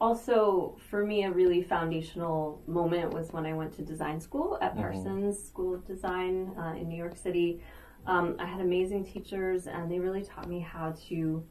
[0.00, 4.76] also, for me, a really foundational moment was when I went to design school at
[4.76, 7.62] Parsons School of Design uh, in New York City.
[8.06, 11.44] Um, I had amazing teachers, and they really taught me how to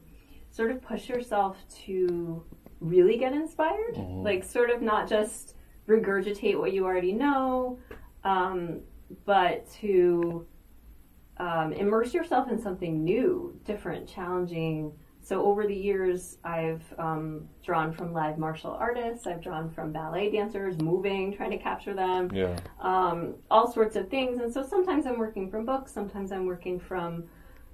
[0.51, 2.43] sort of push yourself to
[2.79, 3.97] really get inspired.
[4.23, 5.55] Like, sort of not just
[5.87, 7.79] regurgitate what you already know,
[8.23, 8.81] um,
[9.25, 10.45] but to
[11.37, 14.91] um, immerse yourself in something new, different, challenging.
[15.25, 19.25] So over the years, I've um, drawn from live martial artists.
[19.25, 22.55] I've drawn from ballet dancers, moving, trying to capture them, Yeah.
[22.79, 24.39] um, all sorts of things.
[24.39, 25.91] And so sometimes I'm working from books.
[25.91, 27.23] Sometimes I'm working from,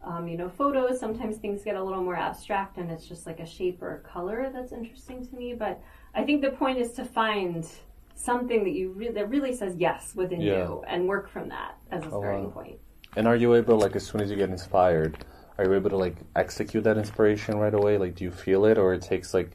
[0.02, 0.98] um, you know, photos.
[0.98, 4.00] Sometimes things get a little more abstract, and it's just like a shape or a
[4.00, 5.54] color that's interesting to me.
[5.54, 5.82] But
[6.16, 7.68] I think the point is to find
[8.16, 10.54] something that you re- that really says yes within Yeah.
[10.60, 12.52] you, and work from that as a Oh, starting wow.
[12.52, 12.80] point.
[13.18, 15.26] And are you able, like, as soon as you get inspired,
[15.62, 17.98] are you able to like execute that inspiration right away?
[17.98, 19.52] Like, do you feel it, or it takes like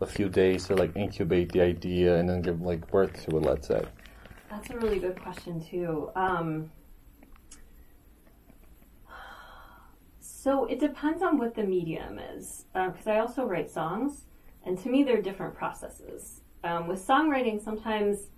[0.00, 3.42] a few days to like incubate the idea and then give like birth to it?
[3.42, 3.82] Let's say.
[4.50, 6.10] That's a really good question too.
[6.14, 6.70] Um,
[10.20, 14.24] so it depends on what the medium is, because I also write songs,
[14.64, 16.42] and to me they're different processes.
[16.62, 18.28] Um, with songwriting, sometimes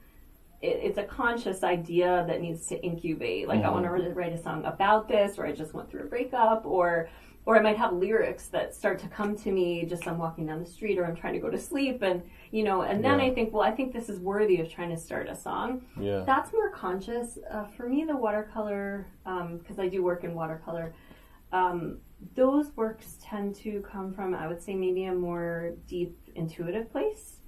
[0.63, 3.49] it, it's a conscious idea that needs to incubate.
[3.49, 6.07] Like I want to write a song about this, or I just went through a
[6.07, 7.09] breakup, or
[7.47, 10.63] or I might have lyrics that start to come to me just I'm walking down
[10.63, 13.27] the street or I'm trying to go to sleep, and you know, and then Yeah.
[13.27, 15.83] I think, well, I think this is worthy of trying to start a song.
[15.99, 16.25] Yeah.
[16.27, 17.39] That's more conscious.
[17.51, 20.93] Uh, for me, the watercolor, because I do work in watercolor,
[21.53, 21.99] um,
[22.35, 27.40] those works tend to come from, I would say, maybe a more deep intuitive place.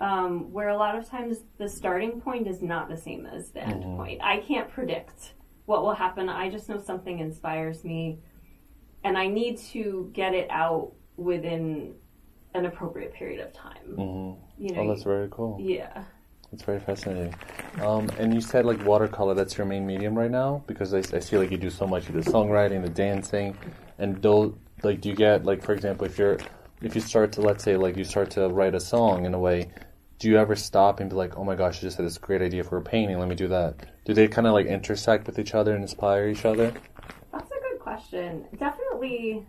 [0.00, 3.62] Um, where a lot of times the starting point is not the same as the
[3.62, 4.20] end point.
[4.22, 5.34] I can't predict
[5.66, 6.28] what will happen.
[6.28, 8.18] I just know something inspires me,
[9.04, 11.94] and I need to get it out within
[12.54, 13.86] an appropriate period of time.
[13.96, 14.64] Mm-hmm.
[14.64, 15.58] You know, Oh, that's very cool.
[15.60, 16.04] yeah.
[16.52, 17.34] It's very fascinating.
[17.82, 20.62] Um, and you said like watercolor, that's your main medium right now?
[20.68, 23.56] Because I, I see like you do so much, you do songwriting, the dancing,
[23.98, 26.38] and do like do you get like for example if you're
[26.84, 29.38] if you start to let's say like you start to write a song in a
[29.38, 29.70] way,
[30.18, 32.42] do you ever stop and be like, oh my gosh, I just had this great
[32.42, 34.04] idea for a painting, let me do that?
[34.04, 36.72] Do they kind of like intersect with each other and inspire each other?
[37.32, 38.46] That's a good question.
[38.58, 39.46] Definitely.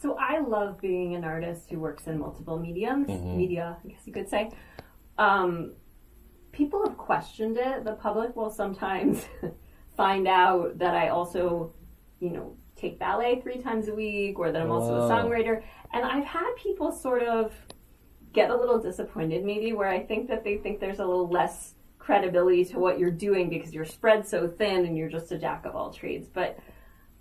[0.00, 4.12] So I love being an artist who works in multiple mediums, media, I guess you
[4.12, 4.50] could say.
[5.18, 5.74] Um,
[6.52, 7.84] people have questioned it.
[7.84, 9.26] The public will sometimes
[9.96, 11.72] find out that I also,
[12.20, 15.62] you know, take ballet three times a week, or that I'm also a songwriter.
[15.92, 17.52] And I've had people sort of
[18.32, 21.74] get a little disappointed, maybe, where I think that they think there's a little less
[21.98, 25.64] credibility to what you're doing because you're spread so thin and you're just a jack
[25.64, 26.28] of all trades.
[26.28, 26.58] But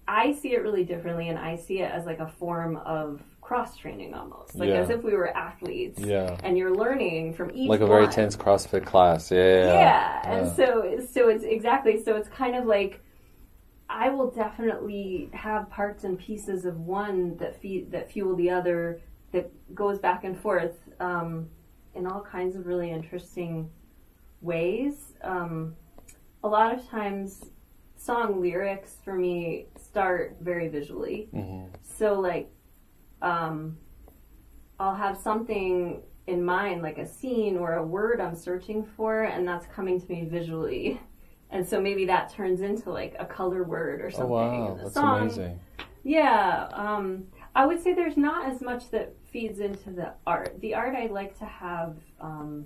[0.07, 3.77] I see it really differently, and I see it as like a form of cross
[3.77, 4.75] training almost, like Yeah.
[4.75, 6.35] as if we were athletes, Yeah.
[6.43, 8.11] and you're learning from each Like a very one.
[8.11, 9.31] tense CrossFit class.
[9.31, 9.65] Yeah.
[9.65, 10.53] Yeah, and Yeah.
[10.53, 13.01] so so it's exactly so it's kind of like
[13.93, 18.99] I will definitely have parts and pieces of one that feed that fuel the other
[19.31, 21.47] that goes back and forth um,
[21.93, 23.69] in all kinds of really interesting
[24.41, 25.13] ways.
[25.21, 25.75] Um,
[26.43, 27.45] a lot of times,
[27.95, 31.29] song lyrics for me start very visually.
[31.31, 32.49] hmm So like,
[33.21, 33.77] um,
[34.79, 39.47] I'll have something in mind, like a scene or a word I'm searching for, and
[39.47, 40.99] that's coming to me visually.
[41.53, 44.29] And so maybe that turns into like a color word or Oh something.
[44.29, 45.21] wow, in the that's song.
[45.21, 45.59] amazing.
[46.03, 50.59] Yeah, um, I would say there's not as much that feeds into the art.
[50.59, 52.65] The art I like to have, um,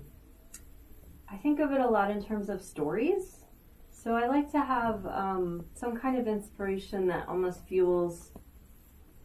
[1.30, 3.44] I think of it a lot in terms of stories.
[3.90, 8.32] So I like to have um, some kind of inspiration that almost fuels.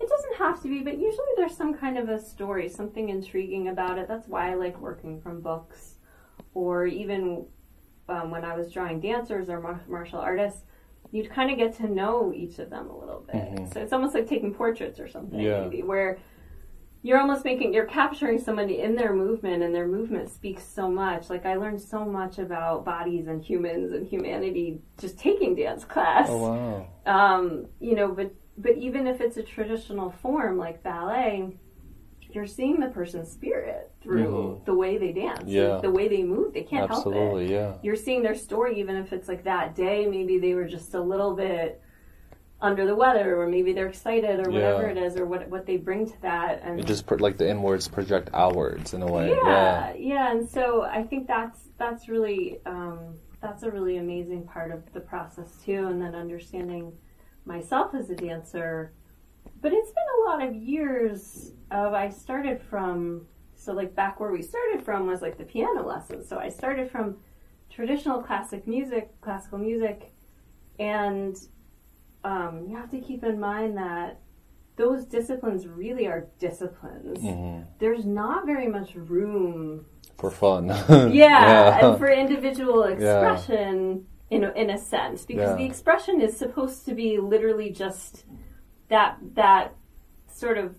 [0.01, 3.69] It doesn't have to be, but usually there's some kind of a story, something intriguing
[3.69, 4.09] about it.
[4.09, 5.95] That's why I like working from books,
[6.53, 7.45] or even
[8.09, 10.63] um, when I was drawing dancers or mar- martial artists
[11.11, 13.35] you'd kind of get to know each of them a little bit.
[13.35, 13.71] Mhm.
[13.73, 15.61] So it's almost like taking portraits or something, Yeah.
[15.61, 16.17] maybe, where
[17.03, 21.29] you're almost making, you're capturing somebody in their movement, and their movement speaks so much.
[21.29, 26.27] Like I learned so much about bodies and humans and humanity just taking dance class.
[26.31, 26.87] Oh wow.
[27.05, 31.55] Um, you know, but but even if it's a traditional form like ballet,
[32.35, 34.25] you're seeing the person's spirit through
[34.61, 34.65] Mhm.
[34.65, 35.77] the way they dance, Yeah.
[35.81, 36.53] the way they move.
[36.53, 37.73] They can't help it yeah.
[37.81, 41.01] you're seeing their story even if it's like that day maybe they were just a
[41.01, 41.81] little bit
[42.61, 45.75] under the weather or maybe they're excited or whatever it is or what what they
[45.77, 49.29] bring to that and It just like the inwards project outwards in a way.
[49.31, 54.71] yeah, yeah, and so I think that's that's really um, that's a really amazing part
[54.71, 56.93] of the process too, and then understanding
[57.45, 58.93] myself as a dancer.
[59.61, 64.31] But it's been a lot of years of I started from so like back where
[64.31, 66.27] we started from was like the piano lessons.
[66.27, 67.17] So I started from
[67.69, 70.13] traditional classic music, classical music,
[70.79, 71.37] and
[72.23, 74.19] um, you have to keep in mind that
[74.75, 79.85] those disciplines really are disciplines hmm there's not very much room
[80.17, 80.67] For fun.
[81.11, 85.57] yeah, and for individual expression in a, in a sense because Yeah.
[85.57, 88.23] the expression is supposed to be literally just
[88.89, 89.75] that that
[90.27, 90.75] sort of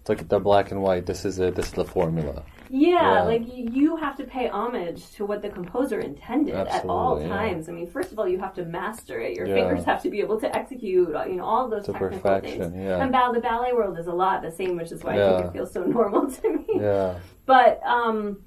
[0.00, 1.06] It's like the black and white.
[1.06, 1.54] This is it.
[1.54, 2.42] This is the formula.
[2.70, 3.22] yeah, Yeah.
[3.24, 7.28] like you have to pay homage to what the composer intended at all yeah.
[7.28, 7.68] times.
[7.68, 9.36] I mean, first of all, you have to master it.
[9.36, 9.56] Your Yeah.
[9.56, 12.82] fingers have to be able to execute, you know, all those To technical perfection, things.
[12.84, 13.02] yeah.
[13.02, 15.46] And ball- the ballet world is a lot the same, which is why I think
[15.46, 16.64] it feels so normal to me.
[16.76, 17.18] Yeah.
[17.44, 18.38] But um,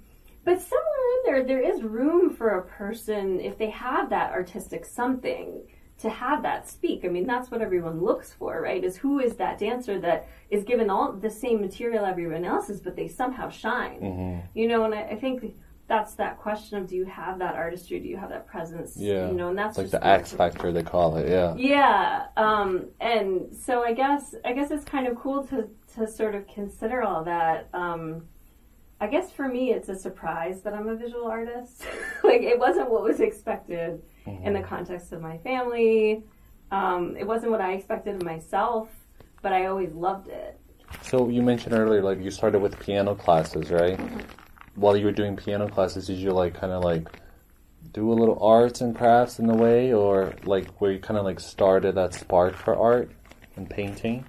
[0.45, 4.85] but somewhere in there, there is room for a person if they have that artistic
[4.85, 5.61] something
[6.03, 7.05] to have that speak.
[7.05, 8.83] I mean, that's what everyone looks for, right?
[8.83, 12.81] Is who is that dancer that is given all the same material everyone else is,
[12.81, 13.99] but they somehow shine.
[14.01, 15.55] hmm You know, and I, I think
[15.87, 18.01] that's that question of do you have that artistry?
[18.01, 18.97] Do you have that presence?
[18.97, 19.29] Yeah.
[19.29, 21.29] You know, and that's like the X factor they call it.
[21.29, 21.55] Yeah.
[21.55, 26.35] yeah, um, and so I guess I guess it's kind of cool to to sort
[26.35, 27.69] of consider all that.
[27.73, 28.25] Um,
[28.99, 31.85] I guess for me, it's a surprise that I'm a visual artist.
[32.25, 36.23] like it wasn't what was expected in the context of my family.
[36.71, 38.89] Um, it wasn't what I expected of myself,
[39.41, 40.59] but I always loved it.
[41.01, 43.99] So you mentioned earlier, like you started with piano classes, right?
[44.75, 47.07] While you were doing piano classes, did you like kind of like
[47.91, 51.25] do a little arts and crafts in a way, or like where you kind of
[51.25, 53.11] like started that spark for art
[53.55, 54.25] and painting?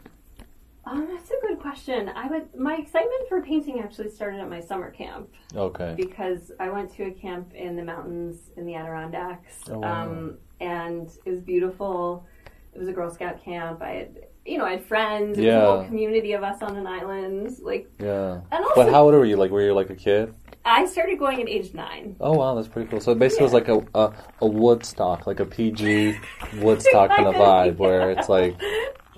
[0.84, 2.08] Um, that's a good question.
[2.14, 5.28] I would my excitement for painting actually started at my summer camp.
[5.56, 5.94] Okay.
[5.96, 10.02] because I went to a camp in the mountains in the Adirondacks, Oh, wow.
[10.02, 12.26] um, and it was beautiful.
[12.72, 13.82] It was a Girl Scout camp.
[13.82, 15.38] I had, you know, I had friends.
[15.38, 15.66] It was a Yeah.
[15.66, 17.56] whole community of us on an island.
[17.60, 18.40] Like, Yeah.
[18.52, 19.36] and also, But how old were you?
[19.36, 20.34] Like, were you like a kid?
[20.64, 22.16] I started going at age nine.
[22.20, 23.00] Oh wow, that's pretty cool.
[23.00, 24.12] So basically, it was like a, a
[24.42, 26.16] a Woodstock, like a PG
[26.62, 28.54] Woodstock kind of vibe, where it's like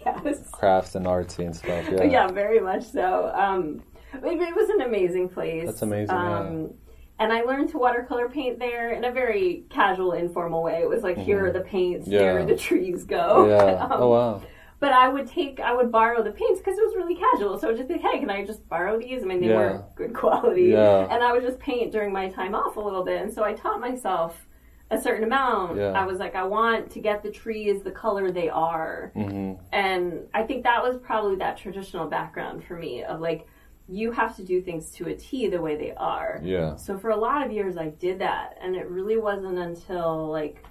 [0.04, 1.84] yes, crafts and artsy and stuff.
[1.90, 2.04] Yeah.
[2.04, 3.30] yeah, very much so.
[3.34, 3.82] Um,
[4.14, 5.66] it, it was an amazing place.
[5.66, 6.38] That's amazing, yeah.
[6.38, 6.74] Um,
[7.18, 10.80] And I learned to watercolor paint there in a very casual, informal way.
[10.82, 12.42] It was like, here are the paints, here Mm-hmm.
[12.42, 13.46] Are the trees go.
[13.54, 13.86] Yeah.
[13.90, 14.42] Um, Oh wow.
[14.78, 17.58] But I would take, I would borrow the paints because it was really casual.
[17.58, 19.22] So I would just be, hey, can I just borrow these?
[19.22, 19.56] I mean, they Yeah.
[19.56, 20.64] weren't good quality.
[20.64, 21.08] Yeah.
[21.10, 23.22] And I would just paint during my time off a little bit.
[23.22, 24.46] And so I taught myself
[24.90, 25.76] a certain amount.
[25.76, 25.90] Yeah.
[25.90, 29.10] I was like, I want to get the trees the color they are.
[29.14, 33.46] hmm And I think that was probably that traditional background for me of like,
[33.88, 36.40] you have to do things to a T the way they are.
[36.42, 36.76] Yeah.
[36.76, 40.64] So for a lot of years, I did that, and it really wasn't until like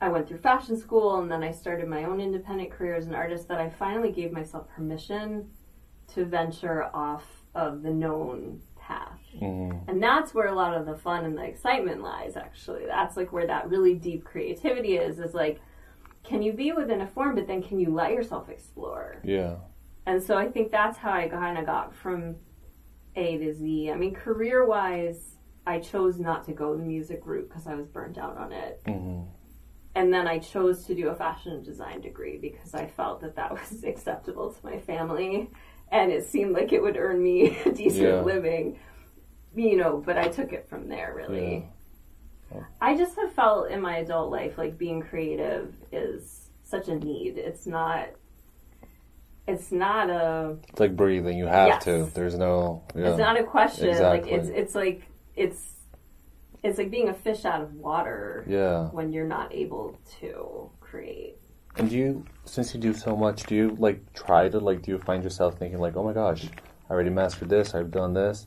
[0.00, 3.14] I went through fashion school and then I started my own independent career as an
[3.14, 5.50] artist that I finally gave myself permission
[6.14, 8.60] to venture off of the known
[9.38, 12.86] hmm And that's where a lot of the fun and the excitement lies, actually.
[12.86, 15.60] That's like where that really deep creativity is, is like
[16.22, 19.22] can you be within a form, but then can you let yourself explore?
[19.24, 19.56] Yeah.
[20.06, 22.36] And so I think that's how I kind of got from
[23.16, 23.90] A to Z.
[23.90, 27.86] I mean, career wise, I chose not to go the music route because I was
[27.86, 28.82] burnt out on it.
[28.86, 29.22] hmm
[29.94, 33.52] And then I chose to do a fashion design degree because I felt that that
[33.52, 35.50] was acceptable to my family
[35.90, 38.20] and it seemed like it would earn me a decent Yeah.
[38.22, 38.78] living.
[39.54, 41.68] You know, but I took it from there really.
[42.52, 42.62] Yeah.
[42.80, 47.38] I just have felt in my adult life like being creative is such a need.
[47.38, 48.08] It's not
[49.46, 51.36] it's not a It's like breathing.
[51.36, 51.84] You have Yes.
[51.84, 52.10] to.
[52.14, 52.82] There's no.
[52.94, 53.10] Yeah.
[53.10, 53.88] it's not a question.
[53.88, 54.30] Exactly.
[54.30, 55.02] Like it's it's like
[55.36, 55.80] it's
[56.62, 58.88] it's like being a fish out of water yeah.
[58.90, 61.36] when you're not able to create.
[61.76, 64.82] And do you, since you do so much, do you like try to like?
[64.82, 66.46] Do you find yourself thinking like, "Oh my gosh,
[66.88, 67.74] I already mastered this.
[67.74, 68.46] I've done this."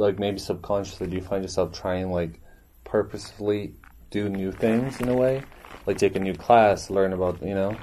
[0.00, 2.40] Like maybe subconsciously, do you find yourself trying like
[2.84, 3.74] purposefully
[4.10, 5.42] do new things in a way,
[5.86, 7.76] like take a new class, learn about you know?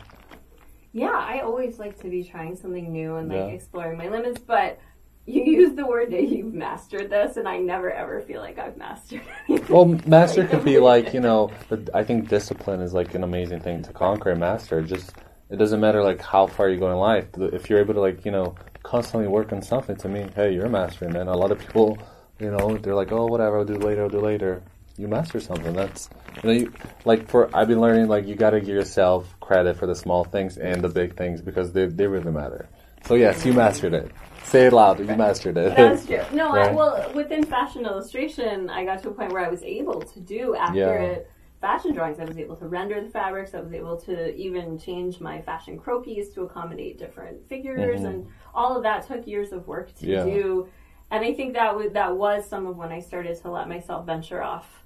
[0.94, 3.46] Yeah, I always like to be trying something new and like Yeah.
[3.48, 4.80] exploring my limits, but
[5.28, 8.78] you use the word that you've mastered this, and I never ever feel like I've
[8.78, 9.76] mastered anything.
[9.76, 11.52] Well, master could be like you know.
[11.70, 14.82] But I think discipline is like an amazing thing to conquer and master.
[14.82, 15.14] Just
[15.50, 17.26] it doesn't matter like how far you go in life.
[17.38, 20.70] If you're able to like you know constantly work on something, to me, hey, you're
[20.70, 21.16] mastering.
[21.16, 21.20] It.
[21.20, 21.98] And a lot of people,
[22.40, 24.64] you know, they're like, oh, whatever, I'll do later, I'll do later.
[24.98, 25.74] You master something.
[25.74, 26.10] That's
[26.44, 26.74] you know, you,
[27.06, 30.24] like for I've been learning like you got to give yourself credit for the small
[30.24, 32.68] things and the big things because they they really matter.
[33.06, 34.12] So yes, you mastered it.
[34.44, 35.00] Say it loud.
[35.00, 35.76] You mastered it.
[35.76, 36.24] That's true.
[36.32, 36.74] No, I, Right.
[36.74, 40.56] well, within fashion illustration, I got to a point where I was able to do
[40.56, 41.30] accurate
[41.62, 42.20] fashion drawings.
[42.20, 43.54] I was able to render the fabrics.
[43.54, 48.06] I was able to even change my fashion croquis to accommodate different figures, Mhm.
[48.06, 50.24] and all of that took years of work to Yeah.
[50.24, 50.68] do.
[51.10, 54.06] And I think that was that was some of when I started to let myself
[54.06, 54.86] venture off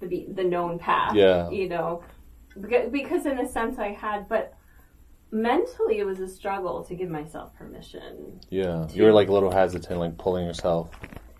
[0.00, 1.14] the be- the known path.
[1.14, 1.48] Yeah.
[1.50, 2.02] you know,
[2.60, 4.54] because, because in a sense I had, but
[5.30, 9.50] mentally it was a struggle to give myself permission Yeah, you were like a little
[9.50, 10.90] hesitant, like pulling yourself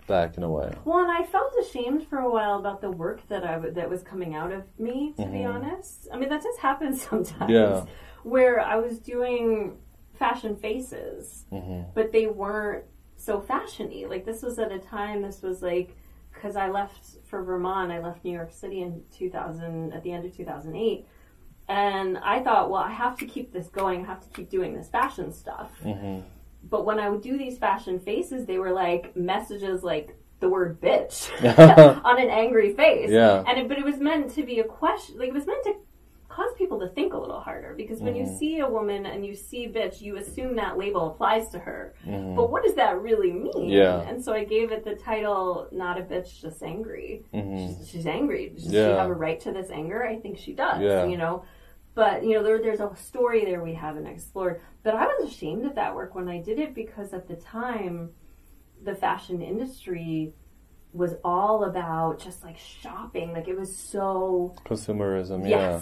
[0.07, 0.73] back in a way.
[0.85, 3.89] Well, and I felt ashamed for a while about the work that I w- that
[3.89, 5.13] was coming out of me.
[5.17, 5.55] To be Mhm.
[5.55, 7.51] honest, I mean that just happens sometimes.
[7.51, 7.85] Yeah.
[8.23, 9.79] Where I was doing
[10.15, 12.85] fashion faces, hmm but they weren't
[13.17, 14.09] so fashiony.
[14.09, 15.23] Like this was at a time.
[15.23, 15.97] This was like
[16.33, 17.93] because I left for Vermont.
[17.93, 21.07] I left New York City in 2000 at the end of 2008.
[21.69, 24.03] And I thought, well, I have to keep this going.
[24.03, 26.21] I have to keep doing this fashion stuff hmm
[26.69, 30.81] but when I would do these fashion faces, they were like messages like the word
[30.81, 31.31] bitch
[32.05, 33.11] on an angry face.
[33.11, 33.45] Yeah.
[33.47, 35.19] And it, but it was meant to be a question.
[35.19, 35.75] Like it was meant to
[36.29, 38.39] cause people to think a little harder because when you Mhm.
[38.39, 41.95] see a woman and you see bitch, you assume that label applies to her.
[42.05, 43.69] hmm But what does that really mean?
[43.69, 44.01] Yeah.
[44.09, 48.07] And so I gave it the title "Not a bitch, just angry." hmm She's, she's
[48.07, 48.49] angry.
[48.55, 50.05] Does she have a right to this anger?
[50.05, 50.81] I think she does.
[50.81, 51.05] Yeah.
[51.05, 51.45] You know,
[51.95, 54.61] but you know, there, there's a story there we haven't explored.
[54.83, 58.11] But I was ashamed of that work when I did it because at the time,
[58.83, 60.33] the fashion industry
[60.93, 63.33] was all about just like shopping.
[63.33, 65.81] Like it was so Consumerism, yeah.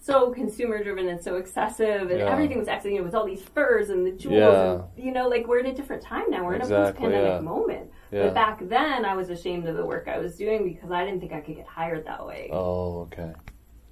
[0.00, 2.32] So consumer driven and so excessive, and Yeah.
[2.32, 2.94] everything was excellent.
[2.94, 4.72] You know, with all these furs and the jewels, Yeah.
[4.72, 6.44] and, you know, like we're in a different time now.
[6.44, 7.40] We're in a post-pandemic yeah.
[7.40, 7.90] moment.
[8.10, 8.24] Yeah.
[8.24, 11.20] But back then, I was ashamed of the work I was doing because I didn't
[11.20, 12.50] think I could get hired that way.
[12.52, 13.32] Oh, okay.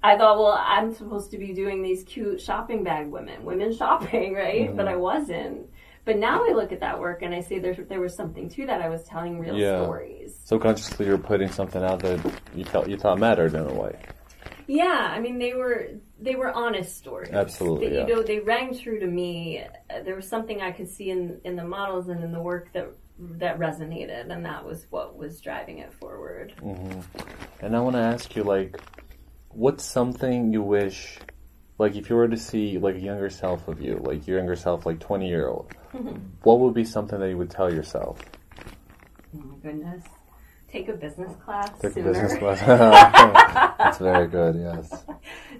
[0.03, 4.33] I thought, well, I'm supposed to be doing these cute shopping bag women, women shopping,
[4.33, 4.69] right?
[4.69, 4.75] Mhm.
[4.75, 5.69] But I wasn't.
[6.03, 8.65] But now I look at that work and I see there there was something to
[8.65, 8.81] that.
[8.81, 9.83] I was telling real Yeah.
[9.83, 10.35] stories.
[10.45, 12.19] Subconsciously, you're putting something out that
[12.55, 13.95] you felt you thought mattered in a way.
[14.67, 15.89] Yeah, I mean they were
[16.19, 17.29] they were honest stories.
[17.31, 18.07] Absolutely, They, yeah.
[18.07, 19.63] You know, they rang true to me.
[20.03, 22.87] There was something I could see in in the models and in the work that
[23.19, 26.53] that resonated, and that was what was driving it forward.
[26.59, 26.99] hmm
[27.61, 28.79] And I want to ask you, like,
[29.53, 31.17] what's something you wish,
[31.77, 34.55] like, if you were to see like a younger self of you, like your younger
[34.55, 35.73] self, like twenty year old,
[36.43, 38.19] what would be something that you would tell yourself?
[39.35, 40.03] Oh my goodness.
[40.67, 42.61] Take a business class Take a business class.
[43.77, 44.55] That's very good.
[44.55, 45.03] Yes.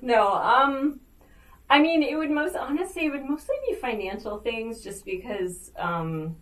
[0.01, 1.01] No, um,
[1.69, 6.37] I mean, it would most honestly, it would mostly be financial things, just because, um,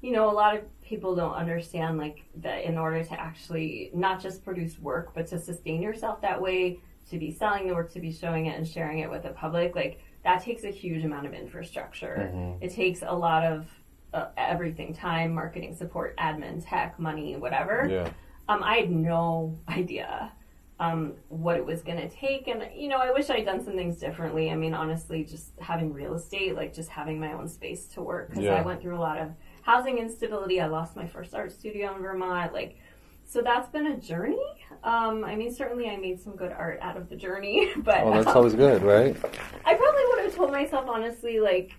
[0.00, 4.20] you know, a lot of people don't understand like that in order to actually not
[4.20, 7.98] just produce work, but to sustain yourself that way, to be selling the work, to
[7.98, 11.24] be showing it and sharing it with the public, like that takes a huge amount
[11.26, 12.30] of infrastructure.
[12.34, 12.58] Mhm.
[12.60, 13.66] It takes a lot of
[14.12, 18.10] uh, everything: time, marketing support, admin, tech, money, whatever Yeah.
[18.50, 20.30] um, I had no idea
[20.78, 22.48] um, what it was going to take.
[22.48, 24.50] And, you know, I wish I'd done some things differently.
[24.50, 28.28] I mean, honestly, just having real estate, like just having my own space to work.
[28.30, 28.56] Because Yeah.
[28.56, 29.28] I went through a lot of
[29.62, 30.60] housing instability.
[30.60, 32.52] I lost my first art studio in Vermont.
[32.52, 32.76] Like,
[33.24, 34.44] so that's been a journey.
[34.84, 38.14] Um, I mean, certainly I made some good art out of the journey, but well,
[38.14, 39.16] that's um, always good, right?
[39.64, 41.72] I probably would have told myself honestly, like,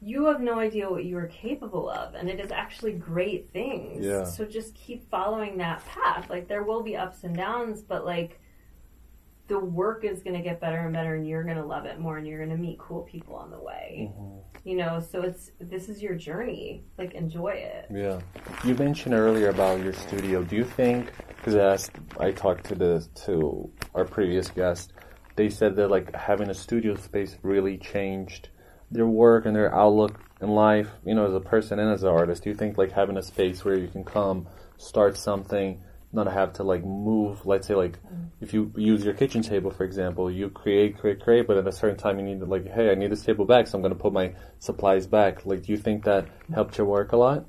[0.00, 4.04] you have no idea what you are capable of, and it is actually great things.
[4.04, 4.24] Yeah.
[4.24, 6.30] So just keep following that path.
[6.30, 8.40] Like, there will be ups and downs, but like,
[9.48, 11.98] the work is going to get better and better, and you're going to love it
[11.98, 14.12] more, and you're going to meet cool people on the way.
[14.12, 14.68] Mm-hmm.
[14.68, 16.84] You know, so it's this is your journey.
[16.98, 17.86] Like, enjoy it.
[17.90, 18.20] Yeah.
[18.64, 20.44] You mentioned earlier about your studio.
[20.44, 24.92] Do you think, because I asked, I talked to the, to our previous guest,
[25.36, 28.50] they said that like having a studio space really changed
[28.90, 32.10] their work and their outlook in life, you know, as a person and as an
[32.10, 32.42] artist.
[32.42, 36.54] Do you think like having a space where you can come, start something, not have
[36.54, 37.98] to like move, let's say like
[38.40, 41.72] if you use your kitchen table for example, you create, create, create, but at a
[41.72, 43.94] certain time you need to like, hey, I need this table back, so I'm gonna
[43.94, 45.44] put my supplies back.
[45.44, 47.46] Like do you think that helped your work a lot?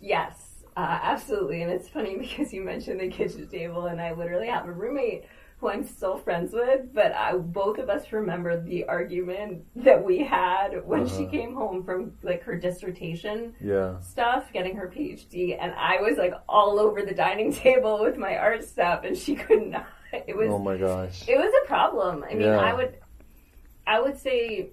[0.00, 1.62] Yes, uh, absolutely.
[1.62, 5.24] And it's funny because you mentioned the kitchen table, and I literally have a roommate
[5.64, 10.18] who I'm still friends with, but I, both of us remember the argument that we
[10.22, 11.30] had when she Uh-huh.
[11.30, 13.98] came home from like her dissertation Yeah.
[14.00, 18.36] stuff, getting her PhD, and I was like all over the dining table with my
[18.36, 19.86] art stuff, and she could not.
[20.12, 21.26] It was Oh my gosh.
[21.26, 22.24] it was a problem.
[22.30, 22.60] I mean, Yeah.
[22.60, 22.98] I would,
[23.86, 24.70] I would say,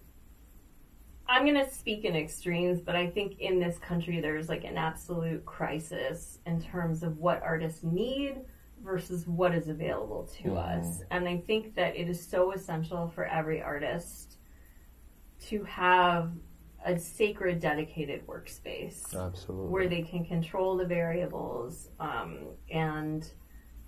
[1.27, 4.77] I'm going to speak in extremes, but I think in this country there's like an
[4.77, 8.41] absolute crisis in terms of what artists need
[8.83, 10.57] versus what is available to Mhm.
[10.77, 11.03] us.
[11.11, 14.38] And I think that it is so essential for every artist
[15.41, 16.31] to have
[16.85, 19.69] a sacred, dedicated workspace Absolutely.
[19.69, 22.39] where they can control the variables um,
[22.71, 23.31] and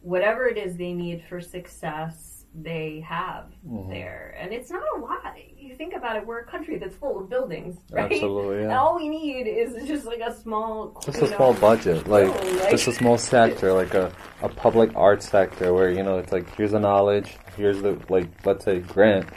[0.01, 3.89] whatever it is they need for success they have Mhm.
[3.89, 7.19] there and it's not a lot you think about it we're a country that's full
[7.19, 11.27] of buildings right Absolutely, and all we need is just like a small Just a
[11.35, 14.11] small budget, like like- just a small sector, like a,
[14.43, 18.27] a public art sector where you know it's like here's the knowledge, here's the like
[18.45, 19.27] let's say grant,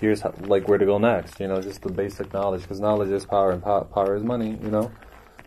[0.00, 1.38] here's how, like where to go next.
[1.40, 4.56] You know, just the basic knowledge because knowledge is power and pow- power is money.
[4.62, 4.90] You know,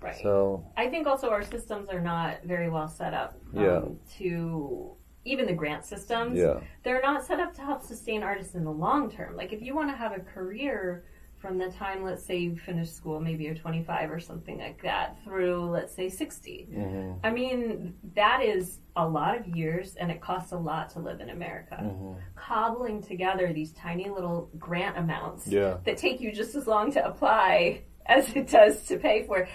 [0.04, 3.82] right so i think also our systems are not very well set up um, Yeah.
[4.17, 4.91] to
[5.25, 8.71] even the grant systems yeah, they're not set up to help sustain artists in the
[8.71, 9.36] long term.
[9.36, 11.05] Like if you want to have a career
[11.38, 15.17] from the time, let's say you finish school, maybe you're 25 or something like that,
[15.23, 16.67] through let's say 60.
[16.71, 20.99] hmm I mean, that is a lot of years, and it costs a lot to
[20.99, 21.77] live in America.
[21.77, 26.91] hmm Cobbling together these tiny little grant amounts yeah, that take you just as long
[26.91, 29.47] to apply as it does to pay for.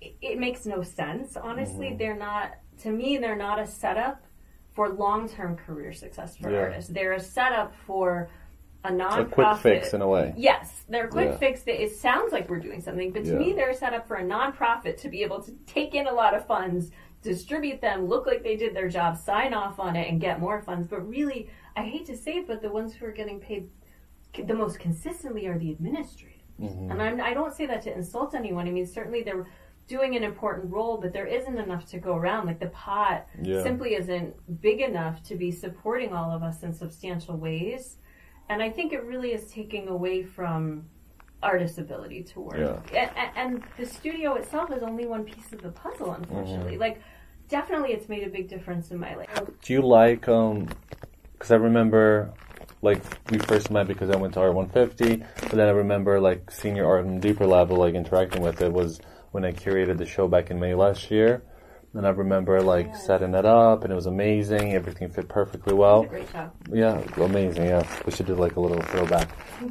[0.00, 1.36] It, it makes no sense.
[1.36, 1.98] Honestly, Mhm.
[1.98, 2.56] they're not.
[2.82, 4.25] To me, they're not a setup
[4.76, 6.58] for long-term career success for Yeah.
[6.58, 6.90] artists.
[6.90, 8.28] They're a setup for
[8.84, 9.30] a a nonprofit.
[9.32, 10.32] quick fix in a way.
[10.36, 11.36] Yes, they're a quick Yeah.
[11.38, 13.38] fix that it sounds like we're doing something, but to Yeah.
[13.38, 16.34] me, they're set up for a nonprofit to be able to take in a lot
[16.34, 20.20] of funds, distribute them, look like they did their job, sign off on it, and
[20.20, 20.86] get more funds.
[20.86, 23.68] But really, I hate to say it, but the ones who are getting paid
[24.44, 26.34] the most consistently are the administrators.
[26.58, 28.68] hmm And I'm, I don't say that to insult anyone.
[28.68, 29.46] I mean, certainly they're
[29.88, 32.46] doing an important role, but there isn't enough to go around.
[32.46, 36.72] Like the pot Yeah, simply isn't big enough to be supporting all of us in
[36.72, 37.96] substantial ways.
[38.48, 40.84] And I think it really is taking away from
[41.42, 42.88] artists' ability to work.
[42.92, 43.10] Yeah.
[43.16, 46.72] And, and the studio itself is only one piece of the puzzle, unfortunately.
[46.72, 46.80] Mm-hmm.
[46.80, 47.02] Like,
[47.48, 49.28] definitely it's made a big difference in my life.
[49.62, 50.68] Do you like um?
[51.32, 52.32] Because I remember,
[52.82, 56.50] like we first met because I went to Art 150, but then I remember like
[56.50, 59.00] senior art on a deeper level, like interacting with it was
[59.36, 61.42] when I curated the show back in May last year.
[61.92, 63.06] And I remember like Yes.
[63.06, 64.72] setting it up, and it was amazing.
[64.74, 66.04] Everything fit perfectly well.
[66.04, 66.50] Great job.
[66.72, 67.66] Yeah, amazing.
[67.66, 69.28] Yeah, we should do like a little throwback.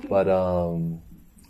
[0.07, 1.01] But um,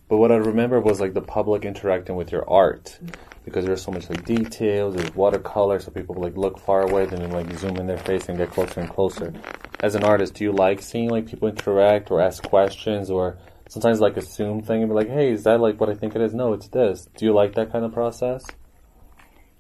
[0.09, 2.99] but what I remember was like the public interacting with your art
[3.45, 4.95] because there's so much like details.
[4.95, 8.27] There's watercolor, so people like look far away, then you like zoom in their face
[8.29, 9.33] and get closer and closer.
[9.81, 13.37] As an artist, do you like seeing like people interact or ask questions or
[13.69, 16.21] sometimes like assume thing and be like, hey, is that like what I think it
[16.21, 16.33] is?
[16.33, 17.07] No, it's this.
[17.17, 18.45] Do you like that kind of process?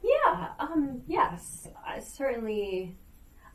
[0.03, 1.67] Yeah, um, yes.
[1.85, 2.95] I certainly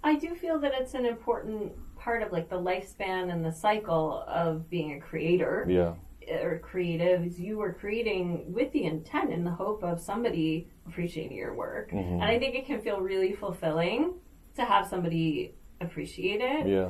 [0.03, 4.25] I do feel that it's an important part of like the lifespan and the cycle
[4.27, 5.95] of being a creator Yeah.
[6.43, 11.37] or creative is you are creating with the intent and the hope of somebody appreciating
[11.37, 11.91] your work.
[11.93, 12.15] Mhm.
[12.15, 14.15] And I think it can feel really fulfilling
[14.57, 16.67] to have somebody appreciate it.
[16.67, 16.89] Yeah.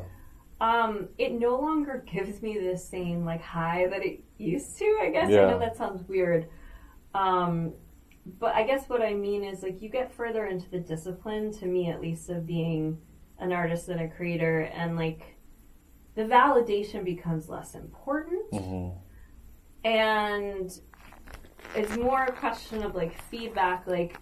[0.60, 4.98] Um, it no longer gives me the same like high that it used to.
[5.00, 6.48] I guess I know that sounds weird.
[7.14, 7.72] Um,
[8.38, 11.66] but I guess what I mean is like you get further into the discipline, to
[11.66, 12.98] me at least, of being
[13.38, 15.36] an artist and a creator, and like
[16.14, 18.88] the validation becomes less important, hmm
[19.82, 20.78] and
[21.74, 24.18] it's more a question of like feedback, like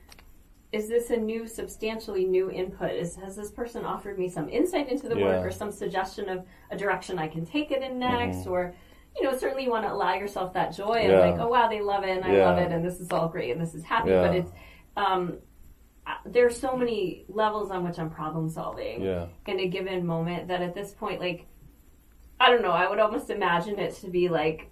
[0.73, 2.93] is this a new, substantially new input?
[2.93, 5.25] Is has this person offered me some insight into the Yeah.
[5.25, 8.47] work or some suggestion of a direction I can take it in next?
[8.47, 8.75] Or,
[9.17, 11.19] you know, certainly you want to allow yourself that joy of Yeah.
[11.21, 12.49] like, oh wow, they love it and I Yeah.
[12.51, 14.11] love it and this is all great and this is happy.
[14.11, 14.53] But it's,
[14.97, 15.39] um,
[16.07, 19.03] I- there's so many levels on which I'm problem solving
[19.47, 21.47] in a given moment that at this point, like,
[22.41, 24.71] I don't know, I would almost imagine it to be like,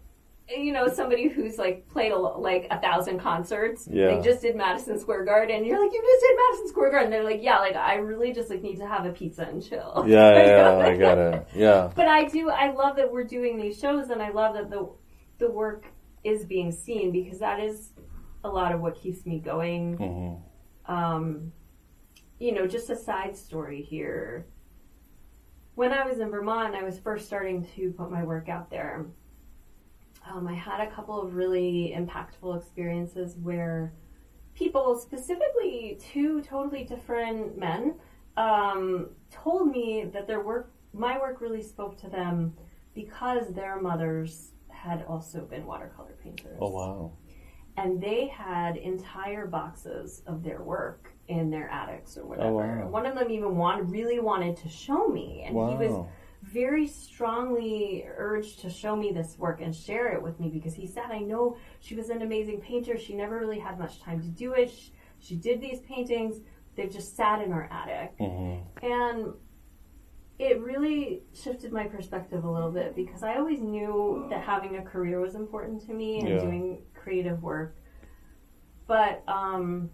[0.48, 3.88] you know, somebody who's like played a, like a thousand concerts.
[3.90, 4.14] Yeah.
[4.14, 5.64] They just did Madison Square Garden.
[5.64, 7.10] You're like, you just did Madison Square Garden.
[7.10, 10.04] They're like, yeah, like I really just like need to have a pizza and chill.
[10.06, 11.90] Yeah, yeah, yeah, I got it Yeah.
[11.94, 12.50] But I do.
[12.50, 14.88] I love that we're doing these shows, and I love that the
[15.38, 15.86] the work
[16.22, 17.90] is being seen because that is
[18.44, 19.96] a lot of what keeps me going.
[19.96, 21.52] hmm Um,
[22.38, 24.46] you know, just a side story here.
[25.74, 29.06] When I was in Vermont, I was first starting to put my work out there.
[30.30, 33.92] Um, I had a couple of really impactful experiences where
[34.54, 37.94] people, specifically two totally different men,
[38.36, 42.54] um, told me that their work, my work, really spoke to them
[42.94, 47.12] because their mothers had also been watercolor painters Oh wow.
[47.76, 52.48] and they had entire boxes of their work in their attics or whatever.
[52.48, 52.88] Oh, wow.
[52.88, 56.08] One of them even wanted, really wanted to show me, and he was Wow.
[56.56, 60.86] Very strongly urged to show me this work and share it with me because he
[60.86, 62.96] said, "I know she was an amazing painter.
[62.98, 64.70] She never really had much time to do it.
[64.70, 66.40] She, she did these paintings.
[66.74, 69.34] They've just sat in our attic." hmm And
[70.38, 74.82] it really shifted my perspective a little bit because I always knew that having a
[74.82, 76.40] career was important to me and Yeah.
[76.46, 77.76] doing creative work.
[78.86, 79.90] But um,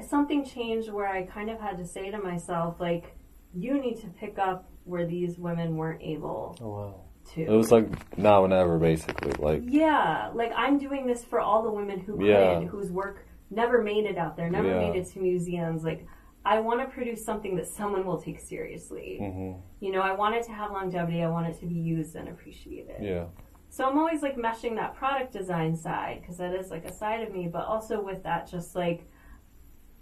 [0.00, 3.16] something changed where I kind of had to say to myself, like,
[3.52, 6.94] you need to pick up where these women weren't able Oh wow.
[7.34, 7.42] to.
[7.42, 9.32] It was like now and ever, basically.
[9.38, 12.60] Like Yeah, like I'm doing this for all the women who Yeah.
[12.60, 14.90] could, whose work never made it out there, never Yeah.
[14.90, 15.84] made it to museums.
[15.84, 16.06] Like,
[16.46, 19.18] I want to produce something that someone will take seriously.
[19.18, 21.22] hmm You know, I want it to have longevity.
[21.22, 22.96] I want it to be used and appreciated.
[23.02, 23.26] Yeah.
[23.70, 27.22] So I'm always like meshing that product design side because that is like a side
[27.26, 29.08] of me, but also with that, just like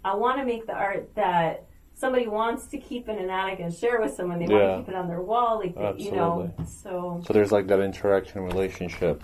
[0.05, 1.65] I want to make the art that
[2.03, 4.37] somebody wants to keep in an attic and share with someone.
[4.39, 6.53] They want to keep it on their wall, like that, you know.
[6.81, 9.23] So So there's like that interaction relationship.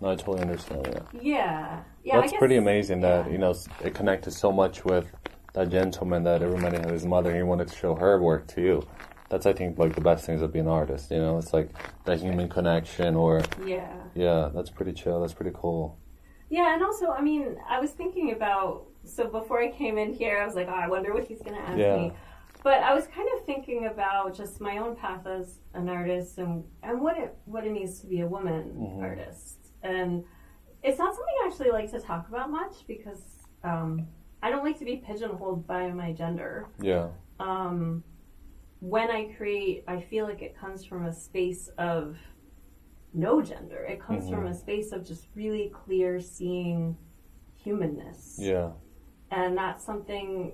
[0.00, 0.86] No, I totally understand.
[0.86, 1.20] Yeah.
[1.22, 2.20] yeah, yeah.
[2.20, 3.32] That's guess, pretty amazing that yeah.
[3.32, 5.06] you know it connected so much with
[5.54, 7.30] that gentleman that everybody had his mother.
[7.30, 8.86] and He wanted to show her work to you.
[9.30, 11.10] That's I think like the best things of being an artist.
[11.10, 11.70] You know, it's like
[12.04, 13.16] that human connection.
[13.16, 13.92] Or Yeah.
[14.14, 15.20] yeah, that's pretty chill.
[15.22, 15.98] That's pretty cool.
[16.50, 20.38] Yeah, and also, I mean, I was thinking about so before I came in here,
[20.38, 21.96] I was like, oh, I wonder what he's going to ask Yeah.
[21.96, 22.12] me.
[22.62, 26.64] But I was kind of thinking about just my own path as an artist and
[26.82, 29.02] and what it what it means to be a woman Mhm.
[29.02, 29.72] artist.
[29.82, 30.24] And
[30.82, 33.22] it's not something I actually like to talk about much because
[33.64, 34.06] um,
[34.42, 36.66] I don't like to be pigeonholed by my gender.
[36.80, 37.08] Yeah.
[37.40, 38.02] Um,
[38.80, 42.16] when I create, I feel like it comes from a space of
[43.14, 43.84] no gender.
[43.84, 44.30] It comes Mhm.
[44.34, 46.96] from a space of just really clear seeing
[47.54, 48.36] humanness.
[48.40, 48.72] Yeah.
[49.30, 50.52] And that's something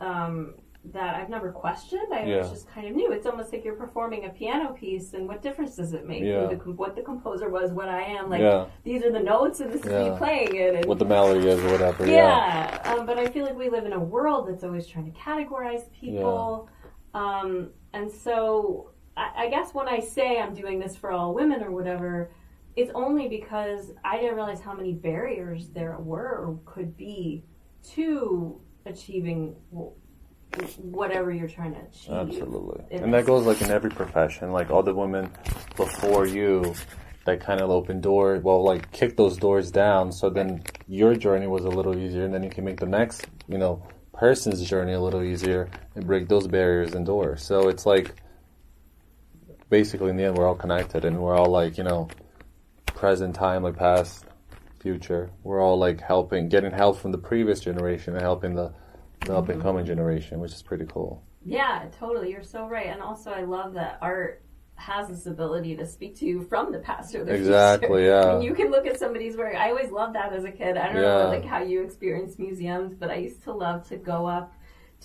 [0.00, 0.54] um,
[0.92, 2.12] that I've never questioned.
[2.12, 2.38] I Yeah.
[2.38, 3.10] was just kind of knew.
[3.12, 6.22] It's almost like you're performing a piano piece, and what difference does it make?
[6.22, 6.46] Yeah.
[6.46, 8.30] Who the, what the composer was, what I am.
[8.30, 8.66] Like, yeah.
[8.84, 10.74] these are the notes, and this is me playing it.
[10.76, 12.06] And, What the melody is or whatever.
[12.06, 12.80] Yeah.
[12.84, 15.18] yeah, um, but I feel like we live in a world that's always trying to
[15.18, 16.68] categorize people.
[17.14, 21.62] Um, and so I, I guess when I say I'm doing this for all women
[21.62, 22.30] or whatever,
[22.76, 27.42] it's only because I didn't realize how many barriers there were or could be
[27.94, 29.56] to achieving
[30.78, 32.12] whatever you're trying to achieve.
[32.12, 32.84] Absolutely.
[32.90, 34.52] It And that goes like in every profession.
[34.52, 35.30] Like all the women
[35.76, 36.74] before you
[37.24, 40.12] that kind of open door, well, like kick those doors down.
[40.12, 43.26] So then your journey was a little easier, and then you can make the next,
[43.48, 47.42] you know, person's journey a little easier and break those barriers and doors.
[47.42, 48.14] So it's like
[49.68, 52.08] basically in the end, we're all connected, and we're all like, you know,
[52.86, 54.25] present time, like past,
[54.80, 55.30] future.
[55.42, 58.72] We're all like helping, getting help from the previous generation and helping the,
[59.24, 59.62] the up and mm-hmm.
[59.62, 61.22] coming generation, which is pretty cool.
[61.44, 62.30] Yeah, totally.
[62.30, 62.86] You're so right.
[62.86, 64.42] And also, I love that art
[64.76, 67.42] has this ability to speak to you from the past or the future.
[67.42, 68.02] Exactly, future.
[68.04, 68.32] yeah.
[68.34, 69.54] Mean, you can look at somebody's work.
[69.54, 70.76] I always loved that as a kid.
[70.76, 71.22] I don't Yeah.
[71.22, 74.52] know like how you experience museums, but I used to love to go up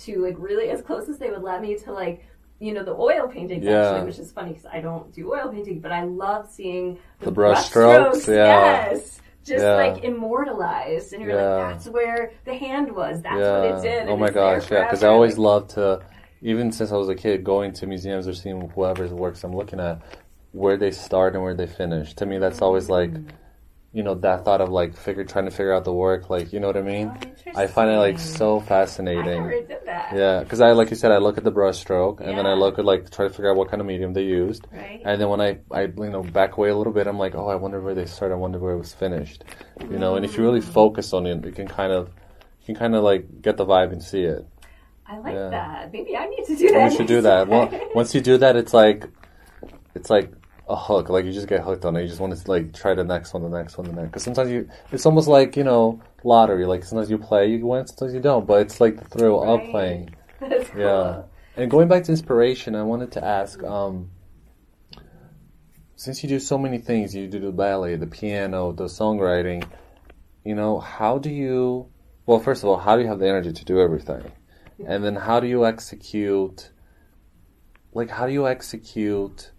[0.03, 2.25] to like really as close as they would let me to like
[2.59, 3.89] you know the oil paintings Yeah.
[3.89, 7.25] actually, which is funny because I don't do oil painting, but I love seeing the,
[7.25, 8.91] The brush strokes, yeah.
[8.91, 9.21] Yes.
[9.43, 9.75] Just Yeah.
[9.75, 11.55] like immortalized, and you're Yeah.
[11.55, 13.21] like, that's where the hand was.
[13.21, 14.07] That's what it did.
[14.07, 14.83] Oh and my gosh, yeah.
[14.83, 16.01] Because I always loved to,
[16.41, 19.79] even since I was a kid, going to museums or seeing whoever's works I'm looking
[19.79, 19.99] at,
[20.51, 22.13] where they start and where they finish.
[22.15, 23.25] To me, that's always like mm.
[23.93, 26.59] You know, that thought of like figure trying to figure out the work, like you
[26.59, 27.11] know what I mean.
[27.13, 29.25] Oh, I find it like so I fascinating.
[29.25, 30.15] never did that.
[30.15, 32.53] Yeah, because I like you said, I look at the brush stroke, and then I
[32.53, 35.01] look at like try to figure out what kind of medium they used, Right.
[35.03, 37.47] and then when I I you know back away a little bit, I'm like, oh,
[37.49, 38.35] I wonder where they started.
[38.35, 39.43] I wonder where it was finished.
[39.81, 40.73] You know, and if you really mm.
[40.73, 42.07] focus on it, you can kind of
[42.61, 44.47] you can kind of like get the vibe and see it.
[45.05, 45.49] I like Yeah.
[45.49, 45.91] that.
[45.91, 46.91] Maybe I need to do that.
[46.91, 47.49] You should do that.
[47.49, 49.03] Well, once you do that, it's like
[49.95, 50.31] it's like
[50.71, 51.09] a hook.
[51.09, 52.01] Like you just get hooked on it.
[52.03, 54.07] You just want to like try the next one, the next one, the next.
[54.07, 56.65] Because sometimes you, it's almost like you know lottery.
[56.65, 58.47] Like sometimes you play, you win, sometimes you don't.
[58.47, 59.71] But it's like the thrill of Right.
[59.71, 60.15] playing.
[60.39, 60.81] That's cool.
[60.81, 61.21] Yeah.
[61.57, 64.09] And going back to inspiration, I wanted to ask, um,
[65.95, 69.67] since you do so many things, you do the ballet, the piano, the songwriting,
[70.45, 71.89] you know, how do you,
[72.25, 74.31] well, first of all, how do you have the energy to do everything?
[74.87, 76.71] And then how do you execute,
[77.93, 79.50] like, how do you execute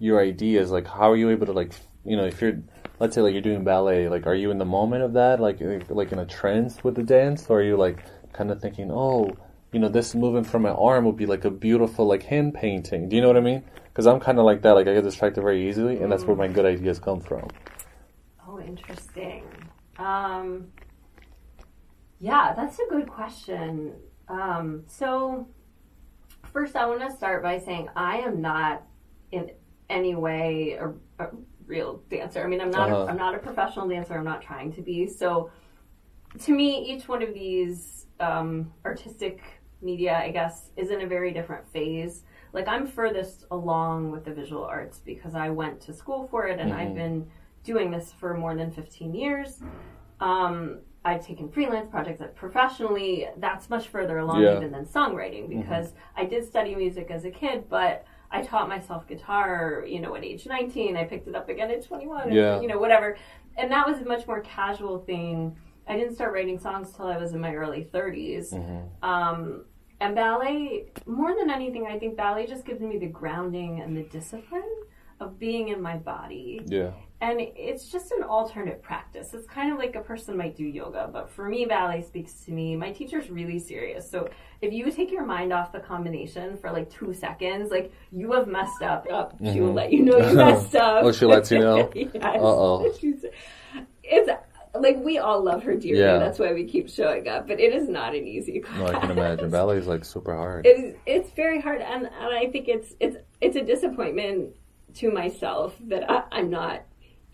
[0.00, 0.72] your ideas?
[0.72, 1.72] Like, how are you able to, like,
[2.04, 2.60] you know, if you're,
[2.98, 5.38] let's say, like, you're doing ballet, like, are you in the moment of that?
[5.38, 7.46] Like, like in a trance with the dance?
[7.48, 9.30] Or are you, like, kind of thinking, oh,
[9.72, 13.08] you know, this movement from my arm would be like a beautiful like hand painting.
[13.08, 13.62] Do you know what I mean?
[13.84, 14.72] Because I'm kind of like that.
[14.72, 17.48] Like I get distracted very easily, and that's where my good ideas come from.
[18.46, 19.44] Oh, interesting.
[19.98, 20.68] Um,
[22.18, 23.92] yeah, that's a good question.
[24.28, 25.48] Um, so,
[26.52, 28.82] first, I want to start by saying I am not
[29.30, 29.50] in
[29.90, 30.88] any way a,
[31.22, 31.28] a
[31.66, 32.42] real dancer.
[32.42, 32.90] I mean, I'm not.
[32.90, 33.02] Uh-huh.
[33.02, 34.16] A, I'm not a professional dancer.
[34.16, 35.06] I'm not trying to be.
[35.06, 35.50] So,
[36.44, 39.42] to me, each one of these um, artistic
[39.82, 42.22] media, I guess, is in a very different phase.
[42.52, 46.58] Like I'm furthest along with the visual arts because I went to school for it
[46.58, 47.30] and I've been
[47.62, 49.60] doing this for more than 15 years.
[50.20, 54.56] Um, I've taken freelance projects that professionally, that's much further along Yeah.
[54.56, 59.06] even than songwriting because I did study music as a kid, but I taught myself
[59.08, 60.96] guitar, you know, at age 19.
[60.96, 63.16] I picked it up again at 21, and, you know, whatever.
[63.56, 65.56] And that was a much more casual thing.
[65.88, 68.52] I didn't start writing songs till I was in my early 30s.
[69.02, 69.64] Um,
[70.00, 74.04] and ballet, more than anything, I think ballet just gives me the grounding and the
[74.04, 74.62] discipline
[75.18, 76.62] of being in my body.
[76.66, 76.92] Yeah.
[77.22, 79.34] And it's just an alternate practice.
[79.34, 82.50] It's kind of like a person might do yoga, but for me, ballet speaks to
[82.50, 82.76] me.
[82.76, 84.10] My teacher's really serious.
[84.10, 84.30] So
[84.62, 88.48] if you take your mind off the combination for like two seconds, like you have
[88.48, 89.76] messed up, up she will mm-hmm.
[89.76, 91.04] let you know you messed up.
[91.04, 91.90] Oh, she lets you know?
[91.94, 92.10] yes.
[92.24, 92.90] Uh-oh.
[94.12, 94.28] It's
[94.74, 96.00] like we all love her dearly.
[96.00, 96.18] Yeah.
[96.18, 97.46] That's why we keep showing up.
[97.46, 98.78] But it is not an easy class.
[98.78, 99.50] No, I can imagine.
[99.50, 100.66] Ballet is like super hard.
[100.66, 104.56] It is, it's very hard, and, and I think it's it's it's a disappointment
[104.94, 106.82] to myself that I, I'm not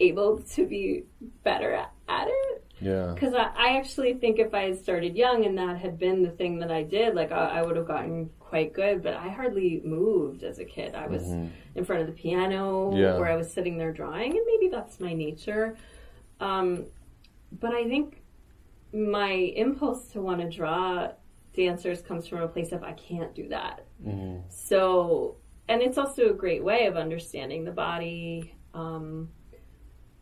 [0.00, 1.04] able to be
[1.44, 2.62] better at, at it.
[2.80, 3.12] Yeah.
[3.14, 6.30] Because I, I actually think if I had started young and that had been the
[6.30, 9.02] thing that I did, like I, I would have gotten quite good.
[9.02, 10.94] But I hardly moved as a kid.
[10.94, 11.22] I was
[11.74, 12.98] in front of the piano, Mm-hmm.
[12.98, 13.14] Yeah.
[13.16, 15.76] or I was sitting there drawing, and maybe that's my nature.
[16.40, 16.84] Um,
[17.60, 18.20] but I think
[18.92, 21.08] my impulse to want to draw
[21.54, 23.86] dancers comes from a place of I can't do that.
[24.06, 24.42] Mhm.
[24.50, 25.36] So,
[25.68, 28.54] and it's also a great way of understanding the body.
[28.74, 29.30] Um,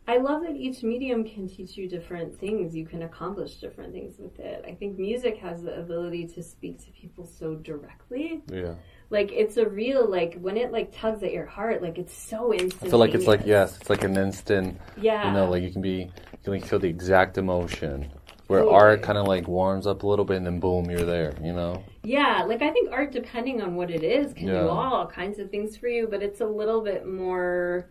[0.07, 2.75] I love that each medium can teach you different things.
[2.75, 4.63] You can accomplish different things with it.
[4.67, 8.43] I think music has the ability to speak to people so directly.
[8.51, 8.75] Yeah.
[9.09, 12.53] Like it's a real like when it like tugs at your heart, like it's so
[12.53, 12.83] instant.
[12.83, 14.79] I feel like it's like yes, it's like an instant.
[14.97, 15.89] yeah, You know, like you can be,
[16.31, 18.11] you can like feel the exact emotion.
[18.47, 18.75] Where Totally.
[18.75, 21.33] art kind of like warms up a little bit, and then boom, you're there.
[21.41, 21.83] You know.
[22.03, 24.61] Yeah, like I think art, depending on what it is, can Yeah.
[24.61, 27.87] do all kinds of things for you, but it's a little bit more.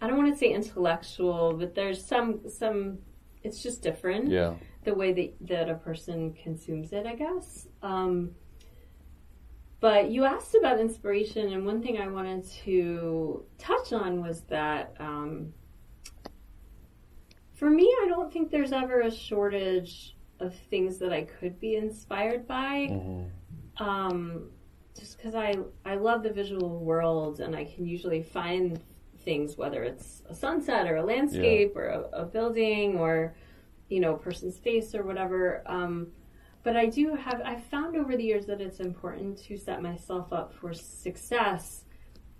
[0.00, 2.98] I don't want to say intellectual, but there's some some.
[3.42, 4.54] It's just different Yeah.
[4.84, 7.68] the way that that a person consumes it, I guess.
[7.82, 8.32] Um,
[9.80, 14.94] but you asked about inspiration, and one thing I wanted to touch on was that
[14.98, 15.52] um,
[17.54, 21.74] for me, I don't think there's ever a shortage of things that I could be
[21.76, 23.24] inspired by hmm
[23.84, 24.50] um,
[24.98, 28.80] just because I I love the visual world and I can usually find
[29.28, 33.34] things whether it's a sunset or a landscape or a, a building or
[33.88, 35.62] you know a person's face or whatever.
[35.66, 36.08] Um,
[36.62, 40.32] but I do have I've found over the years that it's important to set myself
[40.32, 41.84] up for success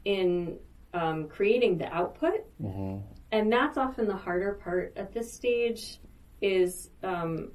[0.05, 0.59] in
[0.95, 2.41] um, creating the output.
[2.61, 2.99] Hmm
[3.31, 5.99] and that's often the harder part at this stage
[6.41, 7.51] is um,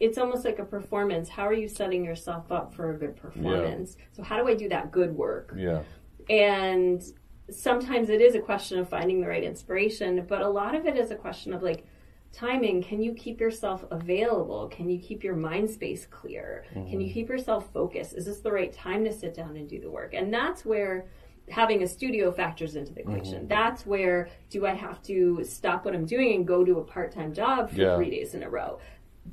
[0.00, 1.28] it's almost like a performance.
[1.28, 3.96] How are you setting yourself up for a good performance?
[4.12, 5.54] So how do i do that good work?
[5.56, 5.82] Yeah.
[6.28, 7.02] and
[7.50, 10.96] sometimes it is a question of finding the right inspiration but a lot of it
[10.96, 11.86] is a question of like
[12.34, 12.82] timing.
[12.82, 14.68] Can you keep yourself available?
[14.68, 16.64] Can you keep your mind space clear?
[16.72, 17.14] Can you mm-hmm.
[17.14, 18.14] keep yourself focused?
[18.14, 20.14] Is this the right time to sit down and do the work?
[20.14, 21.06] And that's where
[21.48, 23.40] having a studio factors into the equation.
[23.40, 23.48] Mm-hmm.
[23.48, 27.12] That's where do I have to stop what I'm doing and go to a part
[27.12, 27.96] time job for Yeah.
[27.96, 28.78] three days in a row?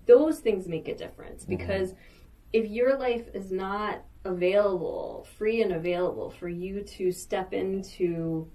[0.06, 1.58] Those things make a difference mm-hmm.
[1.58, 1.96] because
[2.54, 8.48] if your life is not available, free and available for you to step into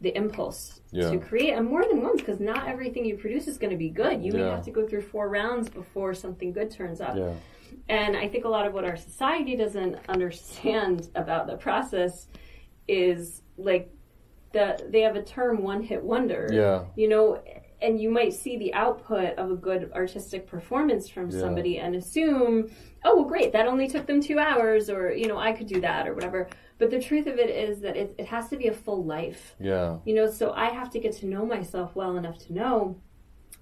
[0.00, 1.10] the impulse Yeah.
[1.10, 3.90] to create and more than once because not everything you produce is going to be
[3.90, 4.22] good.
[4.24, 7.16] You may have to go through four rounds before something good turns up.
[7.16, 7.34] Yeah.
[7.88, 12.28] And I think a lot of what our society doesn't understand about the process
[12.88, 13.92] is like
[14.52, 16.48] the they have a term one hit wonder.
[16.50, 16.84] Yeah.
[16.96, 17.42] You know,
[17.82, 21.40] and you might see the output of a good artistic performance from Yeah.
[21.40, 22.70] somebody and assume,
[23.04, 25.80] oh well great, that only took them two hours or, you know, I could do
[25.80, 26.48] that or whatever.
[26.78, 29.54] But the truth of it is that it, it has to be a full life.
[29.60, 29.98] Yeah.
[30.04, 32.96] You know, so I have to get to know myself well enough to know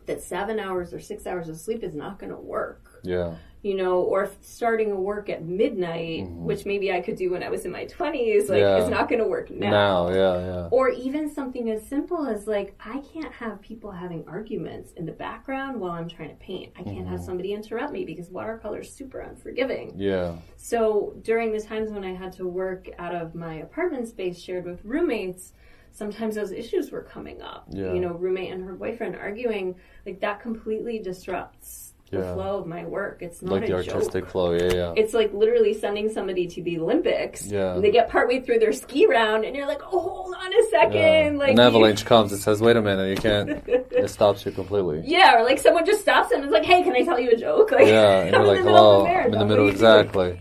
[0.07, 2.88] that seven hours or six hours of sleep is not going to work.
[3.03, 3.35] Yeah.
[3.61, 7.49] You know, or starting a work at midnight, which maybe I could do when I
[7.49, 8.55] was in my 20s, like, Mm-hmm.
[8.57, 8.77] Yeah.
[8.79, 9.71] it's not going to work now.
[9.71, 10.69] Now, yeah, yeah.
[10.71, 15.13] Or even something as simple as, like, I can't have people having arguments in the
[15.13, 16.73] background while I'm trying to paint.
[16.79, 17.09] I can't Mm-hmm.
[17.11, 19.93] have somebody interrupt me because watercolor is super unforgiving.
[19.97, 20.37] Yeah.
[20.57, 24.67] So during the times when I had to work out of my apartment space shared
[24.67, 25.53] with roommates,
[25.91, 27.67] sometimes those issues were coming up.
[27.71, 27.93] Yeah.
[27.93, 29.75] You know, roommate and her boyfriend arguing,
[30.07, 32.35] like that completely disrupts the Yeah.
[32.35, 33.19] flow of my work.
[33.21, 34.31] It's not Like a the artistic joke.
[34.33, 34.93] flow, yeah, yeah.
[34.97, 37.47] It's like literally sending somebody to the Olympics.
[37.47, 37.75] Yeah.
[37.75, 40.63] And they get partway through their ski round and you're like, oh, hold on a
[40.71, 40.93] second.
[40.95, 41.31] yeah.
[41.39, 45.03] Like An avalanche comes, it says, wait a minute, you can't, it stops you completely.
[45.05, 47.37] Yeah, or like someone just stops and is like, hey, can I tell you a
[47.37, 47.71] joke?
[47.73, 50.41] Like, Yeah, and you're like, hello, I'm in the middle, What are you doing?" exactly.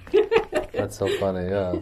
[0.74, 1.76] That's so funny, yeah.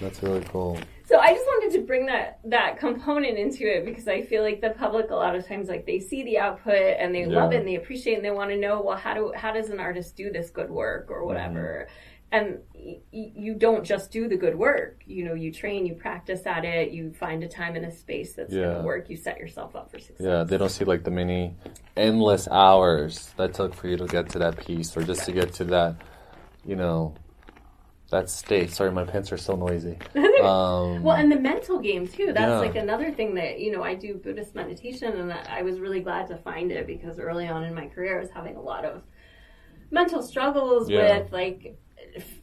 [0.00, 0.78] That's really cool.
[1.12, 4.62] So I just wanted to bring that that component into it because I feel like
[4.62, 7.56] the public a lot of times like they see the output and they love it
[7.56, 9.78] and they appreciate it and they want to know well how do how does an
[9.78, 11.86] artist do this good work or whatever.
[11.86, 12.34] Mm-hmm.
[12.34, 15.02] And y- you don't just do the good work.
[15.04, 18.32] You know, you train, you practice at it, you find a time and a space
[18.32, 19.10] that's going to work.
[19.10, 20.26] You set yourself up for success.
[20.26, 21.54] Yeah, they don't see like the many
[21.94, 25.52] endless hours that took for you to get to that piece or just to get
[25.54, 25.96] to that,
[26.64, 27.14] you know,
[28.12, 28.70] that state.
[28.70, 29.98] Sorry, my pants are so noisy.
[30.14, 32.26] Um, Well, and the mental game too.
[32.32, 32.58] That's Yeah.
[32.58, 36.28] like another thing that you know I do Buddhist meditation, and I was really glad
[36.28, 39.02] to find it because early on in my career I was having a lot of
[39.90, 41.18] mental struggles Yeah.
[41.18, 41.76] with like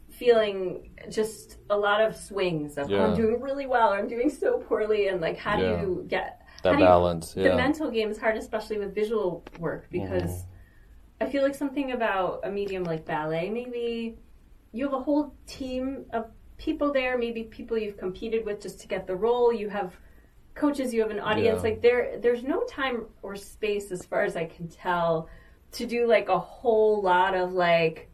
[0.10, 4.30] feeling just a lot of swings of oh, I'm doing really well or I'm doing
[4.30, 5.82] so poorly, and like how Yeah.
[5.82, 9.44] do you get that do you- balance, the mental game is hard, especially with visual
[9.60, 10.46] work, because
[11.22, 14.18] I feel like something about a medium like ballet, maybe
[14.72, 16.28] you have a whole team of
[16.58, 19.52] people there, maybe people you've competed with just to get the role.
[19.54, 19.96] You have
[20.56, 21.58] coaches, you have an audience.
[21.58, 21.70] Yeah.
[21.70, 25.30] Like there, there's no time or space, as far as I can tell,
[25.74, 28.10] to do like a whole lot of like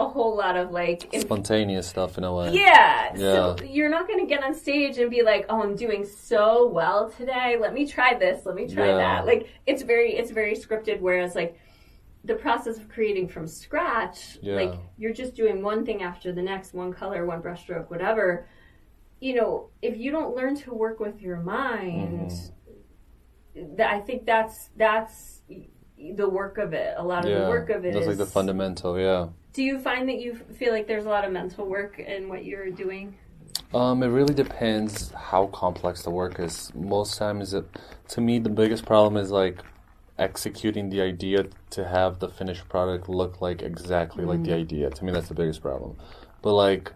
[0.00, 2.52] a whole lot of like in- Spontaneous stuff in a way.
[2.52, 3.14] yeah.
[3.16, 3.64] So Yeah.
[3.68, 7.10] you're not going to get on stage and be like, "Oh, I'm doing so well
[7.10, 7.56] today.
[7.58, 8.46] Let me try this.
[8.46, 8.96] Let me try Yeah.
[8.96, 11.58] that." Like it's very it's very scripted whereas like
[12.24, 14.56] the process of creating from scratch, Yeah.
[14.56, 18.46] like you're just doing one thing after the next, one color, one brushstroke, whatever.
[19.20, 23.76] You know, if you don't learn to work with your mind, Mm-hmm.
[23.76, 25.42] that I think that's that's
[26.16, 26.94] the work of it.
[26.96, 29.28] A lot of Yeah, the work of it that's like the fundamental, yeah.
[29.52, 32.44] Do you find that you feel like there's a lot of mental work in what
[32.44, 33.16] you're doing?
[33.74, 36.72] Um, it really depends how complex the work is.
[36.74, 37.64] Most times, it,
[38.08, 39.58] to me, the biggest problem is like
[40.18, 44.60] executing the idea to have the finished product look like exactly like the mm-hmm.
[44.60, 44.90] idea.
[44.90, 45.96] To me, that's the biggest problem.
[46.42, 46.92] But like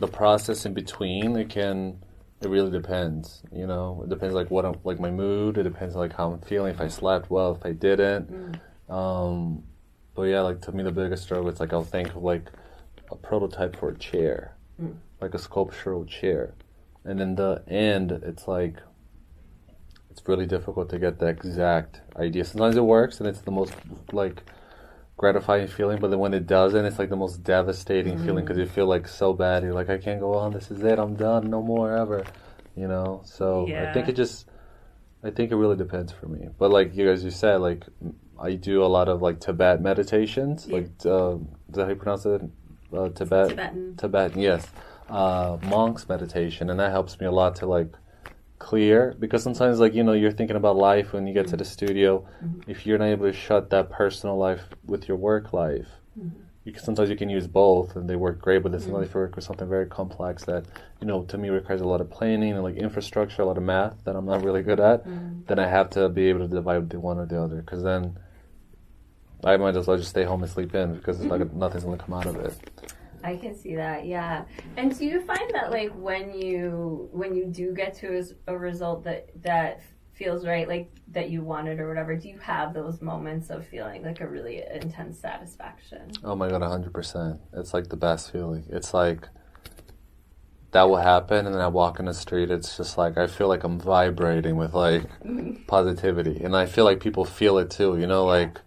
[0.00, 2.04] the process in between, it can.
[2.40, 4.02] It really depends, you know.
[4.02, 5.58] It depends like what I'm like my mood.
[5.58, 6.74] It depends like how I'm feeling.
[6.74, 8.58] If I slept well, if I didn't.
[8.88, 8.92] Mm.
[8.92, 9.62] Um,
[10.14, 12.50] but yeah, like to me, the biggest struggle is like I'll think of like
[13.10, 14.96] a prototype for a chair, mm.
[15.20, 16.54] like a sculptural chair,
[17.04, 18.78] and in the end, it's like
[20.12, 22.44] it's really difficult to get the exact idea.
[22.44, 23.72] Sometimes it works, and it's the most
[24.12, 24.42] like
[25.16, 28.66] gratifying feeling, but then when it doesn't, it's like the most devastating feeling because you
[28.66, 29.62] feel like so bad.
[29.62, 30.52] You're like, I can't go on.
[30.52, 30.98] This is it.
[30.98, 31.48] I'm done.
[31.48, 32.24] No more ever.
[32.76, 33.22] You know.
[33.24, 34.46] So I think it just,
[35.24, 36.48] I think it really depends for me.
[36.58, 37.84] But like you guys, you said, like
[38.38, 40.66] I do a lot of like Tibet meditations.
[40.66, 40.76] Yeah.
[40.76, 42.42] Like, uh, is that how you pronounce it?
[42.92, 43.48] Uh, Tibet.
[43.48, 43.96] Tibetan.
[43.96, 44.66] Tibetan, yes.
[45.08, 47.92] Uh, monks meditation, and that helps me a lot to like
[48.62, 51.64] clear because sometimes like you know you're thinking about life when you get to the
[51.64, 51.72] mm-hmm.
[51.72, 52.10] studio.
[52.20, 52.70] Mm-hmm.
[52.70, 55.88] If you're not able to shut that personal life with your work life,
[56.18, 56.38] mm-hmm.
[56.64, 58.62] you can, sometimes you can use both and they work great.
[58.62, 60.64] But then sometimes if you work with something very complex that
[61.00, 63.64] you know to me requires a lot of planning and like infrastructure, a lot of
[63.64, 65.04] math that I'm not really good at,
[65.48, 68.18] then I have to be able to divide the one or the other because then.
[69.44, 71.98] I might as well just stay home and sleep in because it's like nothing's gonna
[71.98, 72.54] come out of it.
[73.24, 74.44] I can see that, yeah.
[74.76, 78.58] And do you find that like when you when you do get to a, a
[78.58, 79.80] result that that
[80.14, 84.02] feels right, like that you wanted or whatever, do you have those moments of feeling
[84.04, 86.10] like a really intense satisfaction?
[86.24, 87.40] Oh my god, hundred percent.
[87.52, 88.64] It's like the best feeling.
[88.68, 89.28] It's like
[90.72, 92.50] that will happen, and then I walk in the street.
[92.50, 95.04] It's just like I feel like I'm vibrating with like
[95.66, 97.98] positivity, and I feel like people feel it too.
[97.98, 98.58] You know, like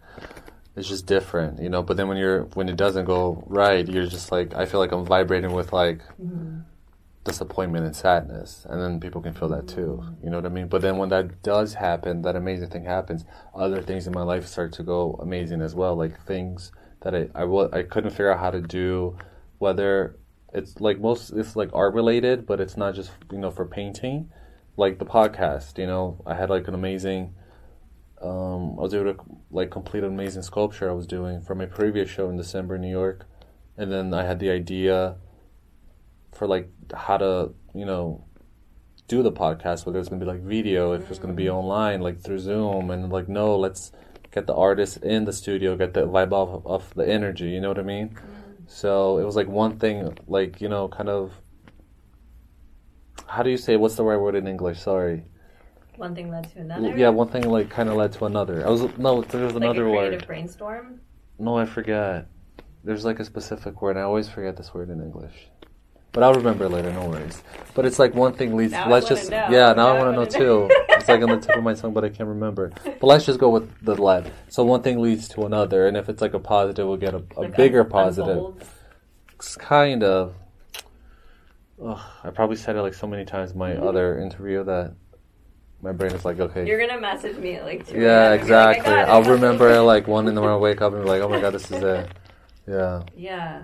[0.75, 1.61] it's just different.
[1.61, 4.65] You know, but then when you're when it doesn't go right, you're just like I
[4.65, 5.99] feel like I'm vibrating with like.
[6.21, 6.59] Mm-hmm.
[7.23, 9.99] Disappointment and sadness, and then people can feel that too.
[10.23, 10.67] You know what I mean?
[10.67, 13.25] But then when that does happen, that amazing thing happens.
[13.55, 16.71] Other things in my life start to go amazing as well, like things
[17.01, 19.17] that I I, I couldn't figure out how to do,
[19.57, 20.17] whether
[20.53, 24.29] it's like most it's like art related, but it's not just you know for painting,
[24.77, 25.77] like the podcast.
[25.77, 27.33] You know, I had like an amazing.
[28.25, 29.19] Um, I was able to
[29.51, 32.81] like complete an amazing sculpture I was doing for my previous show in December in
[32.81, 33.27] New York,
[33.77, 35.17] and then I had the idea
[36.33, 38.25] for like how to you know
[39.07, 41.49] do the podcast whether it's going to be like video if it's going to be
[41.49, 43.91] online like through zoom and like no let's
[44.31, 47.69] get the artist in the studio get the vibe off of the energy you know
[47.69, 48.17] what i mean?
[48.67, 51.33] So it was like one thing like you know kind of
[53.27, 54.79] how do you say what's the right word in english?
[54.79, 55.23] Sorry
[55.97, 56.97] One thing led to another.
[56.97, 59.63] yeah one thing like kind of led to another i was no there was like
[59.63, 60.99] another a creative word brainstorm.
[61.39, 62.25] no i forgot
[62.83, 65.47] there's like a specific word i always forget this word in english
[66.15, 67.43] but I'll remember later, no worries.
[67.73, 68.71] But it's like one thing leads.
[68.71, 69.47] Now let's just know.
[69.51, 69.73] yeah.
[69.73, 70.69] Now, Now I want to know too.
[70.89, 72.71] it's like on the tip of my tongue, but I can't remember.
[72.85, 74.31] But let's just go with the lead.
[74.47, 77.21] So one thing leads to another, and if it's like a positive, we'll get a,
[77.35, 78.29] a Like, bigger un- positive.
[78.29, 78.65] unfolds.
[79.33, 80.35] It's kind of.
[81.83, 83.85] Ugh, I probably said it like so many times in my mm-hmm.
[83.85, 84.93] other interview that
[85.85, 87.99] my brain is like, okay, You're gonna message me at like two.
[87.99, 88.41] yeah, a.m.
[88.41, 88.93] and like, "I exactly.
[88.93, 91.39] it." I'll remember like one in the morning, wake up and be like, oh my
[91.39, 92.09] god, this is it.
[92.67, 93.03] Yeah.
[93.15, 93.61] Yeah.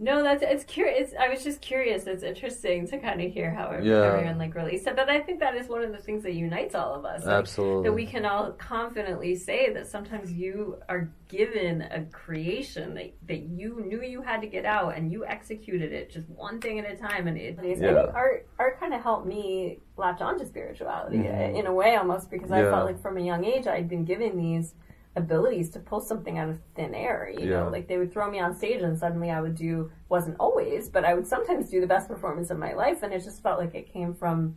[0.00, 1.12] No, that's it's curious.
[1.18, 2.06] I was just curious.
[2.06, 4.12] It's interesting to kind of hear how Yeah.
[4.12, 4.94] everyone like released it.
[4.94, 7.26] But I think that is one of the things that unites all of us.
[7.26, 7.82] like, Absolutely.
[7.88, 13.40] That we can all confidently say that sometimes you are given a creation that, that
[13.40, 16.88] you knew you had to get out and you executed it just one thing at
[16.88, 17.26] a time.
[17.26, 18.06] And it, Yeah.
[18.14, 21.58] art art kind of helped me latch onto spirituality Mhm.
[21.58, 24.36] in a way almost because I felt like from a young age I'd been given
[24.36, 24.74] these
[25.18, 27.30] abilities to pull something out of thin air.
[27.32, 27.60] You Yeah.
[27.64, 30.88] know, like they would throw me on stage and suddenly I would do wasn't always,
[30.88, 33.58] but I would sometimes do the best performance of my life, and it just felt
[33.58, 34.56] like it came from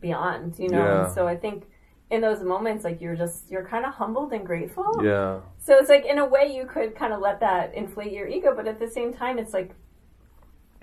[0.00, 0.58] beyond.
[0.58, 1.04] You know, Yeah.
[1.04, 1.64] and so I think
[2.10, 4.90] in those moments, like you're just you're kind of humbled and grateful.
[5.02, 5.40] Yeah.
[5.58, 8.54] So it's like in a way you could kind of let that inflate your ego,
[8.54, 9.74] but at the same time, it's like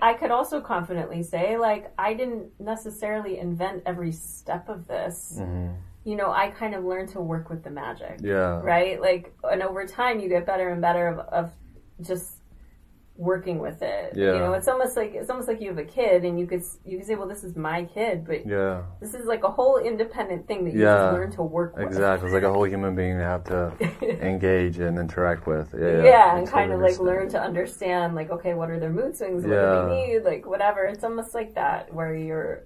[0.00, 5.38] I could also confidently say like I didn't necessarily invent every step of this.
[5.38, 5.68] hmm
[6.04, 8.60] You know, I kind of learned to work with the magic Yeah.
[8.60, 9.00] right?
[9.00, 11.50] Like, and over time, you get better and better of, of
[12.00, 12.34] just
[13.16, 14.12] working with it.
[14.14, 14.34] Yeah.
[14.34, 16.62] You know, it's almost like it's almost like you have a kid, and you could
[16.84, 18.82] you could say, well, this is my kid, but Yeah.
[19.00, 20.96] this is like a whole independent thing that you Yeah.
[20.98, 21.86] just learn to work with.
[21.88, 22.28] Exactly.
[22.28, 23.72] It's like a whole human being you have to
[24.24, 25.74] engage and interact with.
[25.76, 26.36] Yeah, Yeah, yeah.
[26.38, 29.42] And kind of like learn to understand, like, okay, what are their mood swings?
[29.44, 29.82] What Yeah.
[29.82, 30.24] do they need?
[30.24, 30.84] Like, whatever.
[30.84, 32.62] It's almost like that, where you're,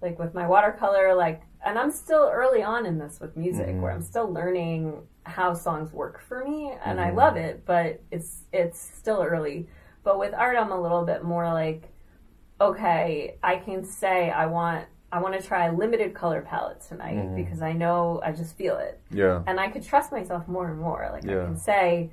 [0.00, 3.80] like, with my watercolor, like, and I'm still early on in this with music, Mhm.
[3.80, 7.16] where I'm still learning how songs work for me, and I Mhm.
[7.16, 9.68] love it, but it's it's still early.
[10.04, 11.90] But with art, I'm a little bit more like,
[12.60, 14.86] okay, I can say I want.
[15.10, 17.34] I want to try a limited color palette tonight Mhm.
[17.34, 19.42] because I know I just feel it Yeah.
[19.46, 21.08] and I could trust myself more and more.
[21.10, 22.10] Like I can say,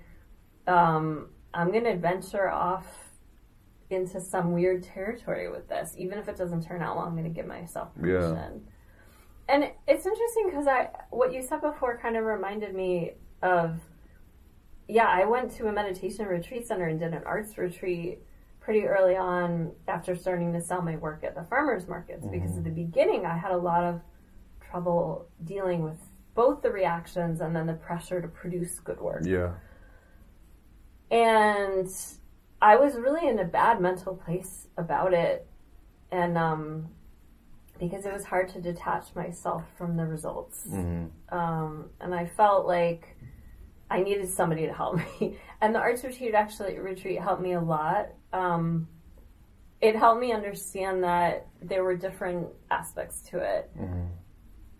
[0.65, 3.11] um, I'm going to venture off
[3.89, 7.05] into some weird territory with this, even if it doesn't turn out well.
[7.05, 8.33] I'm going to give myself Yeah.
[9.47, 13.11] And it's interesting because I, what you said before, kind of reminded me
[13.43, 13.79] of,
[14.87, 18.19] yeah, I went to a meditation retreat center and did an arts retreat
[18.59, 22.63] pretty early on after starting to sell my work at the farmers markets because at
[22.63, 24.01] the beginning I had a lot of
[24.59, 25.99] trouble dealing with
[26.33, 29.21] both the reactions and then the pressure to produce good work.
[29.23, 29.53] Yeah.
[31.11, 31.87] And
[32.61, 35.47] I was really in a bad mental place about it.
[36.11, 36.89] And um,
[37.79, 40.65] because it was hard to detach myself from the results.
[40.69, 43.17] hmm Um, and I felt like
[43.89, 45.37] I needed somebody to help me.
[45.61, 48.09] And the arts retreat actually retreat helped me a lot.
[48.33, 48.87] Um,
[49.81, 53.69] it helped me understand that there were different aspects to it.
[53.77, 54.03] hmm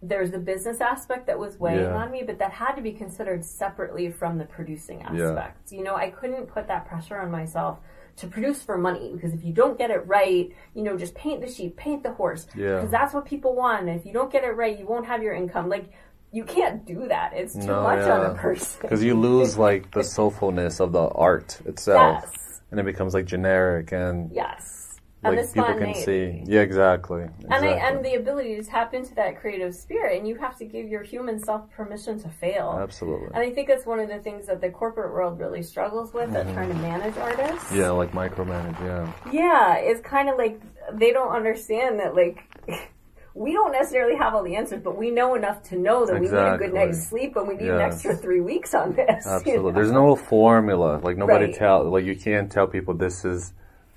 [0.02, 1.96] There's the business aspect that was weighing Yeah.
[2.02, 5.72] on me, but that had to be considered separately from the producing aspect.
[5.72, 7.80] You know, I couldn't put that pressure on myself
[8.18, 11.42] to produce for money because if you don't get it right, you know, just paint
[11.42, 12.76] the sheep, paint the horse, Yeah.
[12.76, 13.88] because that's what people want.
[13.88, 15.68] And if you don't get it right, you won't have your income.
[15.70, 15.92] Like,
[16.32, 17.34] you can't do that.
[17.34, 18.32] It's too No, much on yeah.
[18.32, 18.80] a person.
[18.82, 22.24] Because you lose like the soulfulness of the art itself.
[22.24, 22.62] Yes.
[22.72, 24.85] and it becomes like generic and yes.
[25.26, 26.44] And like people can see.
[26.46, 27.24] Yeah, exactly.
[27.50, 30.66] And, I, and the ability to tap into that creative spirit, and you have to
[30.66, 32.78] give your human self permission to fail.
[32.82, 33.28] Absolutely.
[33.34, 36.34] And I think that's one of the things that the corporate world really struggles with
[36.36, 37.66] at trying to manage artists.
[37.66, 37.78] Mm-hmm.
[37.78, 38.80] Yeah, like micromanage.
[38.82, 39.12] Yeah.
[39.32, 40.60] Yeah, it's kind of like
[40.94, 42.44] they don't understand that, like,
[43.36, 46.28] we don't necessarily have all the answers, but we know enough to know that we
[46.28, 49.26] need a good night's sleep and we need an extra three weeks on this.
[49.26, 49.72] you Absolutely.
[49.72, 49.72] know?
[49.72, 51.02] There's no formula.
[51.04, 51.56] Like nobody Right.
[51.56, 51.84] tell.
[51.90, 53.52] Like you can't tell people this is,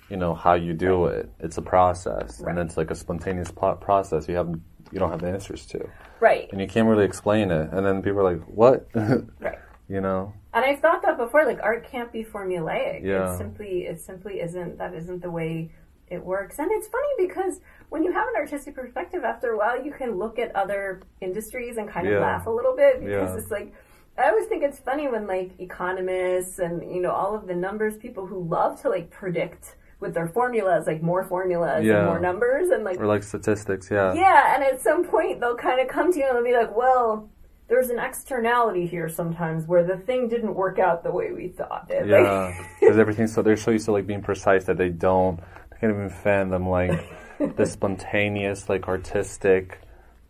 [0.09, 1.29] you know, how you do it.
[1.41, 2.51] It's a process, Right.
[2.51, 4.29] and it's like a spontaneous process.
[4.29, 4.49] You have
[4.91, 5.87] you don't have the answers to,
[6.19, 7.69] Right, and you can't really explain it.
[7.73, 9.59] And then people are like, "What?" right.
[9.87, 10.33] you know?
[10.55, 11.45] And I've thought that before.
[11.45, 13.03] Like art can't be formulaic.
[13.05, 13.35] Yeah.
[13.35, 14.79] It simply, it simply isn't.
[14.79, 15.71] That isn't the way
[16.09, 16.59] it works.
[16.59, 20.17] And it's funny because when you have an artistic perspective, after a while, you can
[20.17, 22.21] look at other industries and kind of Yeah.
[22.21, 23.39] laugh a little bit because Yeah.
[23.43, 23.75] it's like.
[24.17, 27.97] I always think it's funny when like economists and you know all of the numbers
[27.97, 31.99] people who love to like predict with their formulas like more formulas Yeah.
[31.99, 33.91] and more numbers and like Or like statistics.
[33.91, 34.15] Yeah.
[34.15, 36.75] yeah, and at some point they'll kind of come to you and they'll be like,
[36.77, 37.29] well,
[37.69, 41.87] there's an externality here sometimes where the thing didn't work out the way we thought
[41.91, 42.07] it.
[42.07, 45.37] Yeah, because everything's so they're so used to like being precise that they don't
[45.71, 46.93] they can't even fathom like
[47.57, 49.81] the spontaneous, like artistic,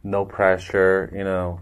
[0.03, 1.61] no pressure, you know,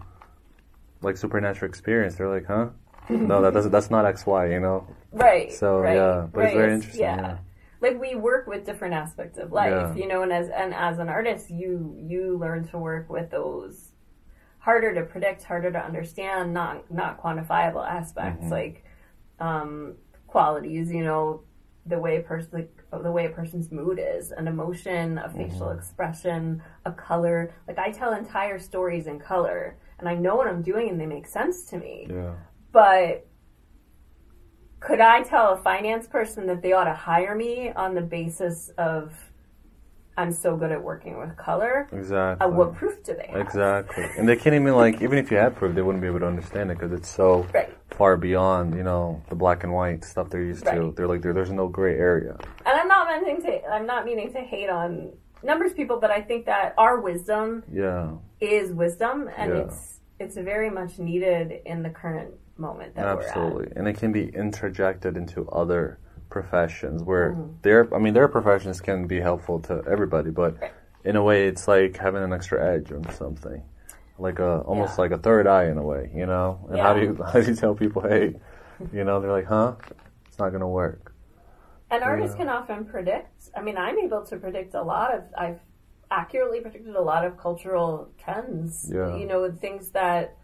[1.01, 2.15] like supernatural experience.
[2.15, 2.69] They're like, huh?
[3.09, 3.71] No, that doesn't.
[3.71, 4.47] That's not X Y.
[4.49, 4.87] You know.
[5.11, 5.51] right.
[5.53, 7.15] So, right, yeah, but it's very interesting, Yeah.
[7.21, 7.37] yeah.
[7.81, 9.95] Like we work with different aspects of life, Yeah.
[9.95, 13.91] you know, and as and as an artist, you you learn to work with those
[14.59, 18.51] harder to predict, harder to understand, not not quantifiable aspects Mm-hmm.
[18.51, 18.83] like
[19.39, 19.95] um,
[20.27, 21.41] qualities, you know,
[21.85, 25.67] the way a person like, the way a person's mood is, an emotion, a facial
[25.67, 25.77] Mm-hmm.
[25.77, 27.53] expression, a color.
[27.67, 31.05] Like I tell entire stories in color, and I know what I'm doing, and they
[31.05, 32.07] make sense to me.
[32.09, 32.33] Yeah.
[32.71, 33.26] But
[34.79, 38.69] could I tell a finance person that they ought to hire me on the basis
[38.77, 39.11] of
[40.19, 41.87] I'm so good at working with color?
[41.91, 42.45] Exactly.
[42.45, 43.39] Uh, what proof do they have?
[43.41, 44.03] Exactly.
[44.17, 46.25] And they can't even like even if you had proof, they wouldn't be able to
[46.27, 47.69] understand it because it's so Right.
[47.91, 50.93] far beyond you know the black and white stuff they're used to.
[50.95, 52.35] They're like there's no gray area.
[52.65, 55.11] And I'm not meaning to I'm not meaning to hate on
[55.43, 58.13] numbers people, but I think that our wisdom Yeah.
[58.41, 59.59] is wisdom and Yeah.
[59.65, 64.29] it's it's very much needed in the current moment that Absolutely, and it can be
[64.29, 65.99] interjected into other
[66.29, 67.51] professions where Mm-hmm.
[67.61, 70.71] their, I mean, their professions can be helpful to everybody, but Right.
[71.03, 73.61] in a way, it's like having an extra edge on something,
[74.19, 75.01] like a almost Yeah.
[75.03, 76.59] like a third eye in a way, you know.
[76.69, 78.35] And how do you how do you tell people, hey,
[78.91, 79.75] you know, they're like, huh,
[80.27, 81.13] it's not gonna work.
[81.89, 83.49] And artists can often predict.
[83.55, 85.23] I mean, I'm able to predict a lot of.
[85.37, 85.61] I've
[86.11, 88.91] accurately predicted a lot of cultural trends.
[88.93, 89.15] Yeah.
[89.15, 90.35] You know, things that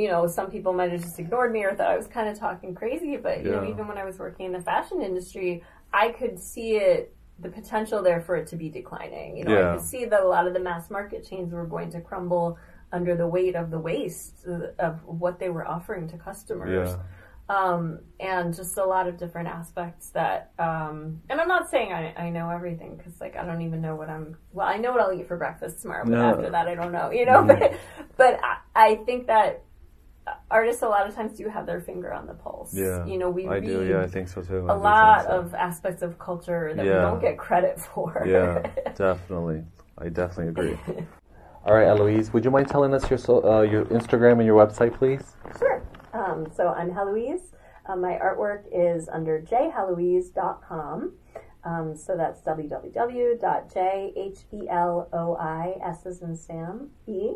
[0.00, 2.38] you know some people might have just ignored me or thought I was kind of
[2.38, 3.16] talking crazy.
[3.26, 6.70] But you know, even when I was working in the fashion industry, I could see
[6.76, 7.14] it.
[7.46, 9.36] The potential there for it to be declining.
[9.38, 9.72] You know, Yeah.
[9.72, 12.58] I could see that a lot of the mass market chains were going to crumble
[12.92, 14.46] under the weight of the waste
[14.78, 19.48] of what they were offering to customers Yeah, um, and just a lot of different
[19.48, 23.62] aspects that um, and i'm not saying i, I know everything because like i don't
[23.62, 26.30] even know what i'm well i know what i'll eat for breakfast tomorrow but No.
[26.32, 27.60] after that i don't know you know but
[28.16, 29.62] but I, I think that
[30.50, 33.04] artists a lot of times do have their finger on the pulse yeah.
[33.06, 33.84] you know we I read do.
[33.84, 34.66] Yeah, I think so too.
[34.68, 35.30] I a lot so.
[35.30, 38.62] of aspects of culture that we don't get credit for Yeah,
[38.94, 39.64] definitely.
[39.98, 40.78] I definitely agree.
[41.64, 44.56] All right, Eloise, would you mind telling us your so, uh, your Instagram and your
[44.56, 45.36] website, please?
[45.58, 45.82] Sure.
[46.14, 47.52] Um, so I'm Heloise.
[47.86, 51.12] Uh, my artwork is under jheloise.com.
[51.64, 53.40] Um, so that's www.jhelois
[56.06, 57.32] as in Sam e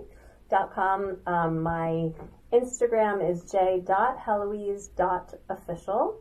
[0.48, 1.18] dot com.
[1.26, 2.10] Um, my
[2.54, 6.20] Instagram is j.heloise.official.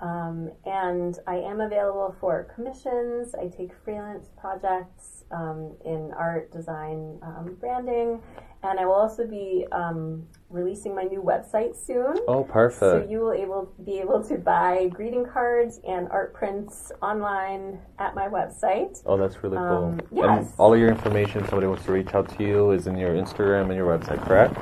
[0.00, 3.32] Um, and I am available for commissions.
[3.34, 8.20] I take freelance projects um, in art, design, um, branding,
[8.64, 12.14] and I will also be um, releasing my new website soon.
[12.28, 12.78] Oh, perfect.
[12.80, 18.14] So you will able be able to buy greeting cards and art prints online at
[18.14, 19.02] my website.
[19.06, 19.98] Oh, that's really cool.
[20.12, 22.86] Um, And all of your information, if somebody wants to reach out to you, is
[22.86, 24.54] in your Instagram and your website, correct?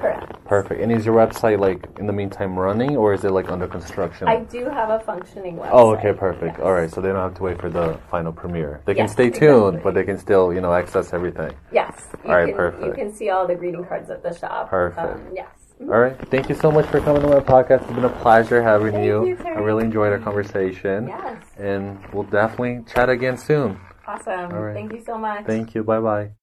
[0.00, 0.44] Correct.
[0.44, 0.80] Perfect.
[0.80, 4.28] And is your website like in the meantime running, or is it like under construction?
[4.28, 5.70] I do have a functioning website.
[5.72, 6.58] Oh, okay, perfect.
[6.58, 6.64] yes.
[6.64, 8.80] All right, so they don't have to wait for the final premiere.
[8.84, 9.80] They can Yes, stay tuned, exactly.
[9.84, 11.52] but they can still, you know, access everything.
[11.72, 12.08] Yes.
[12.26, 14.68] All right, can, You can see all the greeting cards at the shop.
[14.70, 14.98] Perfect.
[15.16, 15.48] Um, yes.
[15.80, 17.82] All right, thank you so much for coming to my podcast.
[17.82, 19.26] It's been a pleasure having Thank you.
[19.26, 21.42] you, I really enjoyed our conversation, Yes.
[21.58, 23.78] and we'll definitely chat again soon.
[24.06, 24.52] Awesome.
[24.52, 24.74] All right.
[24.74, 25.44] Thank you so much.
[25.44, 25.84] Thank you.
[25.84, 26.36] Bye bye.